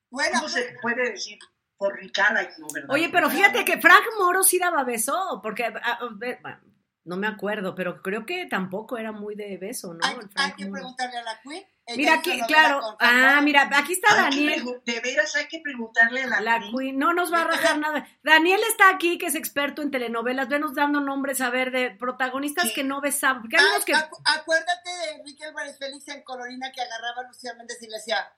[0.09, 1.39] Bueno, ¿Cómo se puede decir?
[1.77, 2.89] Por Ricardo, no, ¿verdad?
[2.91, 6.59] Oye, pero fíjate que Frank Moro sí daba beso, porque a- a ver, bueno,
[7.03, 9.99] no me acuerdo, pero creo que tampoco era muy de beso, ¿no?
[10.35, 11.65] hay, que preguntarle a la Queen.
[11.97, 12.79] Mira aquí, claro.
[12.99, 14.63] Ah, mira, aquí está Daniel.
[14.85, 16.77] de veras hay que preguntarle a la, La Queen.
[16.77, 18.07] Queen, no nos va a rajar nada.
[18.23, 20.47] Daniel está aquí, que es experto en telenovelas.
[20.47, 22.73] Venos dando nombres, a ver, de protagonistas Sí.
[22.75, 23.11] que no hay
[23.59, 23.93] Ah, que.
[23.93, 28.31] acuérdate de Enrique Álvarez Félix en Colorina que agarraba a Lucía Méndez y le decía,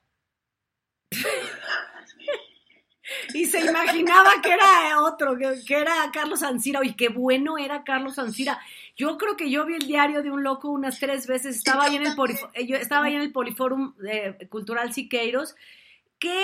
[3.34, 6.80] Y se imaginaba que era otro, que, que era Carlos Ancira.
[6.80, 8.60] Oye, qué bueno era Carlos Ancira.
[8.96, 11.56] Yo creo que yo vi el diario de un loco unas tres veces.
[11.56, 12.16] Estaba ahí en el,
[12.54, 15.54] eh, yo estaba ahí en el Poliforum eh, Cultural Siqueiros.
[16.18, 16.42] Qué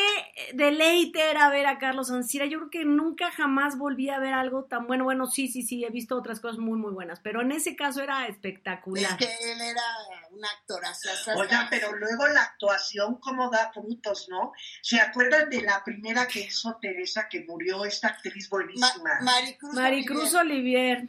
[0.53, 2.45] deleite era ver a Carlos Ancira.
[2.47, 5.05] Yo creo que nunca jamás volví a ver algo tan bueno.
[5.05, 7.21] Bueno, sí, sí, sí, he visto otras cosas muy, muy buenas.
[7.21, 9.17] Pero en ese caso era es espectacular.
[9.17, 9.83] que él era
[10.31, 11.09] un actorazo.
[11.37, 14.53] Oigan, pero luego la actuación como da frutos, ¿no?
[14.83, 19.21] ¿Se acuerdan de la primera que hizo Teresa que murió esta actriz buenísima?
[19.23, 21.09] Maricruz, Maricruz Olivier.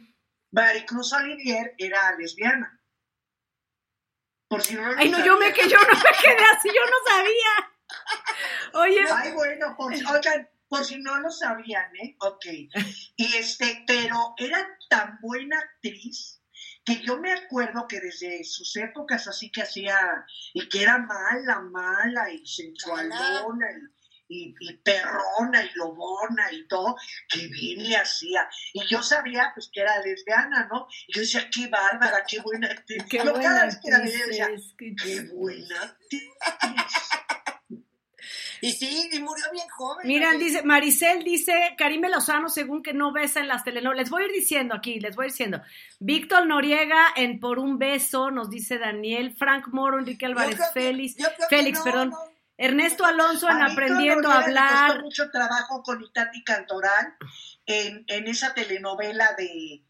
[0.50, 2.78] Maricruz Olivier era lesbiana.
[4.48, 6.84] Por si no lo Ay, no, yo me, que yo no me quedé así, yo
[6.84, 7.72] no sabía.
[8.74, 12.16] Oye, Ay, bueno, por, si- oigan, por si no lo sabían, ¿eh?
[12.20, 12.46] Ok.
[13.16, 16.40] Y este, pero era tan buena actriz
[16.84, 19.96] que yo me acuerdo que desde sus épocas así que hacía,
[20.52, 23.66] y que era mala, mala, y sensualona,
[24.28, 26.96] y, y, y perrona, y lobona, y todo,
[27.28, 28.48] que bien le hacía.
[28.72, 30.88] Y yo sabía, pues, que era lesbiana, ¿no?
[31.06, 33.04] Y yo decía, qué bárbara, qué buena actriz.
[33.10, 36.22] Qué yo buena cada vez que la veía, decía, qué buena actriz.
[38.62, 40.06] Y sí, y murió bien joven.
[40.06, 44.04] Miran, dice, Maricel dice, Karime Lozano, según que no besa en las telenovelas.
[44.04, 45.60] Les voy a ir diciendo aquí, les voy a ir diciendo.
[45.98, 49.34] Víctor Noriega en Por un beso, nos dice Daniel.
[49.36, 51.16] Frank Moro, Enrique Álvarez que- Félix.
[51.50, 52.10] Félix, no, perdón.
[52.10, 52.18] no.
[52.56, 54.86] Ernesto Alonso en A Aprendiendo a Hablar.
[54.92, 57.16] costó mucho trabajo con Itati Cantoral
[57.66, 59.84] en, en esa telenovela de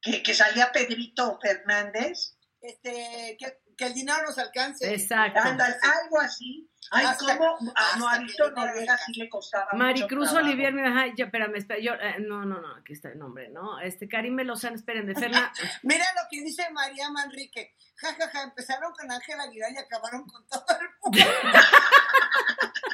[0.00, 2.38] que, que salía Pedrito Fernández.
[2.62, 4.92] Este, que, que el dinero nos alcance.
[4.92, 5.40] Exacto.
[5.40, 6.68] Algo así.
[6.90, 10.40] Ay, Hasta- cómo a, no, a dinero Noriega sí le costaba Maricruz mucho.
[10.42, 13.48] Olivier, mira, ay, yo, espérame, espera, yo, eh, no, no, no, aquí está el nombre,
[13.48, 13.80] ¿no?
[13.80, 15.50] Este, Karime Lozano, esperen, de Ferna,
[15.82, 17.74] Mira lo que dice María Manrique.
[17.96, 21.18] Ja, ja, ja, empezaron con Ángel Aguilar y acabaron con todo el mundo.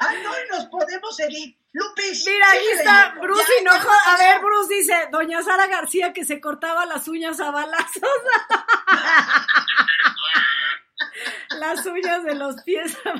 [0.00, 1.56] Ay, no, y nos podemos seguir.
[1.72, 2.24] Lupis.
[2.26, 3.14] Mira, ahí síguele, está.
[3.20, 3.88] Bruce Ya, Hinojo.
[4.06, 8.02] ya, A ver, Bruce dice, doña Sara García que se cortaba las uñas a balazos.
[11.58, 12.96] las uñas de los pies.
[13.04, 13.10] Sí,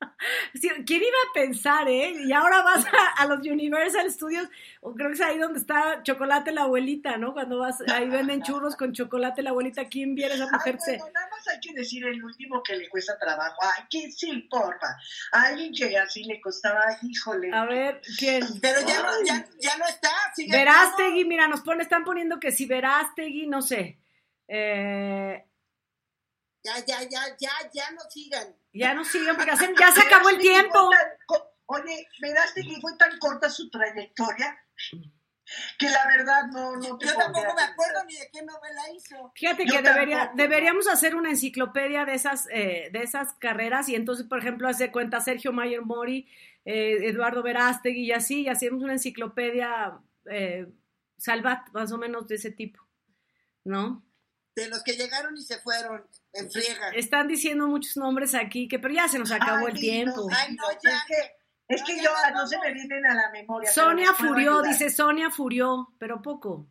[0.86, 2.12] ¿Quién iba a pensar, eh?
[2.24, 4.48] Y ahora vas a, a los Universal Studios,
[4.80, 7.32] o creo que es ahí donde está Chocolate la abuelita, ¿no?
[7.32, 9.88] Cuando vas, ahí venden churros con chocolate la abuelita.
[9.88, 10.76] ¿Quién viera esa Ay, mujer?
[10.80, 13.56] Se- bueno, nada más hay que decir el último que le cuesta trabajo.
[13.62, 14.98] Ay, ¿quién sí importa?
[15.32, 17.52] A alguien que así le costaba, híjole.
[17.52, 18.42] A ver, ¿quién?
[18.60, 20.10] Pero ya no, ya, ya no está.
[20.50, 23.98] Verástegui, mira, nos pone, están poniendo que si Verástegui, no sé.
[24.48, 25.44] Eh,
[26.62, 28.54] Ya, ya, ya, ya, ya no sigan.
[28.72, 30.90] ya no siguen porque hacen- ya se acabó el tiempo.
[30.90, 34.58] tan co- Oye, Verástegui fue tan corta su trayectoria
[35.78, 39.32] que la verdad no, no te Yo tampoco me acuerdo ni de qué novela hizo.
[39.36, 43.94] Fíjate Yo que debería, deberíamos hacer una enciclopedia de esas, eh, de esas carreras y
[43.94, 46.28] entonces, por ejemplo, hace cuenta Sergio Mayer Mori,
[46.64, 49.98] eh, Eduardo Verástegui y así, y hacemos una enciclopedia
[50.30, 50.66] eh,
[51.16, 52.82] salvat, más o menos de ese tipo,
[53.64, 54.04] ¿no?
[54.56, 56.90] De los que llegaron y se fueron en friega.
[56.90, 60.28] Están diciendo muchos nombres aquí, que pero ya se nos acabó Ay, el tiempo.
[60.30, 61.02] no, Ay, no, Es ya.
[61.06, 61.14] que,
[61.74, 62.68] es No, que ya yo no se vamos.
[62.68, 63.70] me vienen a la memoria.
[63.70, 66.68] Sonia Furió, dice Sonia Furió, pero poco.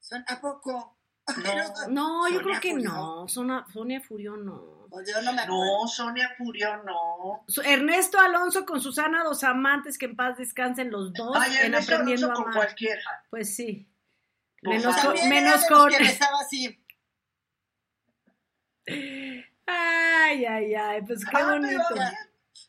[0.00, 0.96] Son- ¿A poco?
[1.88, 2.90] No, No, yo Sonia creo que Furió.
[2.90, 3.28] no.
[3.28, 4.86] Sonia, Sonia Furió no.
[4.90, 5.82] Pues yo no me acuerdo.
[5.82, 7.44] No, Sonia Furió no.
[7.64, 11.92] Ernesto Alonso con Susana Dos Amantes, que en paz descansen los dos Ay, en Ernesto
[11.92, 12.64] Aprendiendo Alonso a con Amar.
[12.66, 13.02] cualquiera.
[13.28, 13.86] Pues sí.
[14.62, 15.90] Por Menos con, menos con.
[15.90, 16.82] que besaba así.
[19.66, 21.82] Ay, ay, ay, pues qué Ah, bonito.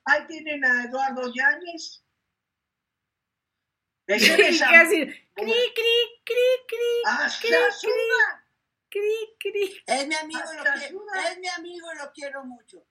[0.05, 2.03] Ahí tienen a Eduardo Yáñez.
[4.07, 5.07] ¿Qué Ese besa- decir?
[5.35, 8.45] Cri, cri, cri, cri, Hasta cri, suda.
[8.89, 9.83] cri, cri.
[9.85, 11.31] Es mi amigo lo suda.
[11.31, 12.83] Es mi amigo y lo quiero mucho.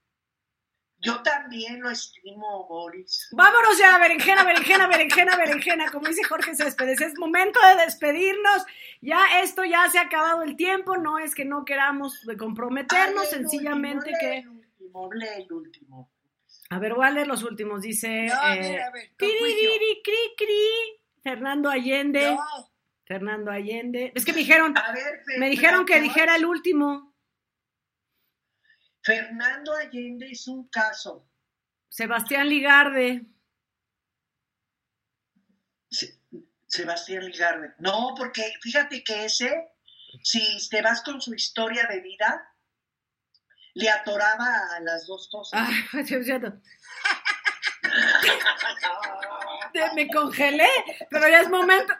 [1.00, 3.28] Yo también lo estimo, Boris.
[3.30, 7.00] Vámonos ya, berenjena, berenjena, berenjena, berenjena, como dice Jorge Céspedes.
[7.00, 8.64] Es momento de despedirnos.
[9.00, 10.96] Ya esto ya se ha acabado el tiempo.
[10.96, 14.38] No es que no queramos comprometernos, sencillamente último, lee que.
[14.38, 16.10] El último, lee el último.
[16.70, 17.82] A ver, voy a leer los últimos.
[17.82, 18.26] Dice.
[18.26, 21.00] No, a eh, ver, a ver, con "Tiririri, cri, cri".
[21.22, 22.32] Fernando Allende.
[22.32, 22.38] No,
[23.04, 24.12] Fernando Allende.
[24.16, 27.07] Es que me dijeron, A ver, Fer- me dijeron que dijera el último.
[29.08, 31.26] Fernando Allende es un caso.
[31.88, 33.24] Sebastián Ligarde.
[35.90, 36.20] Se-
[36.66, 37.72] Sebastián Ligarde.
[37.78, 39.72] No, porque fíjate que ese,
[40.22, 42.54] si te vas con su historia de vida,
[43.72, 45.66] le atoraba a las dos cosas.
[49.72, 50.68] Te- Me congelé,
[51.08, 51.94] pero ya es momento.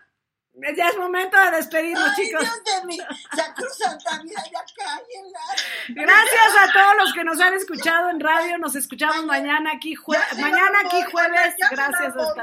[0.76, 2.40] Ya es momento de despedirnos, Ay, chicos.
[2.42, 2.98] Dios de mí.
[3.36, 5.40] Sacrosanта vida, ya cállenla.
[5.88, 8.58] Gracias a todos los que nos han escuchado en radio.
[8.58, 11.54] Nos escuchamos mañana aquí, jue- mañana aquí jueves.
[11.70, 12.34] Gracias, hasta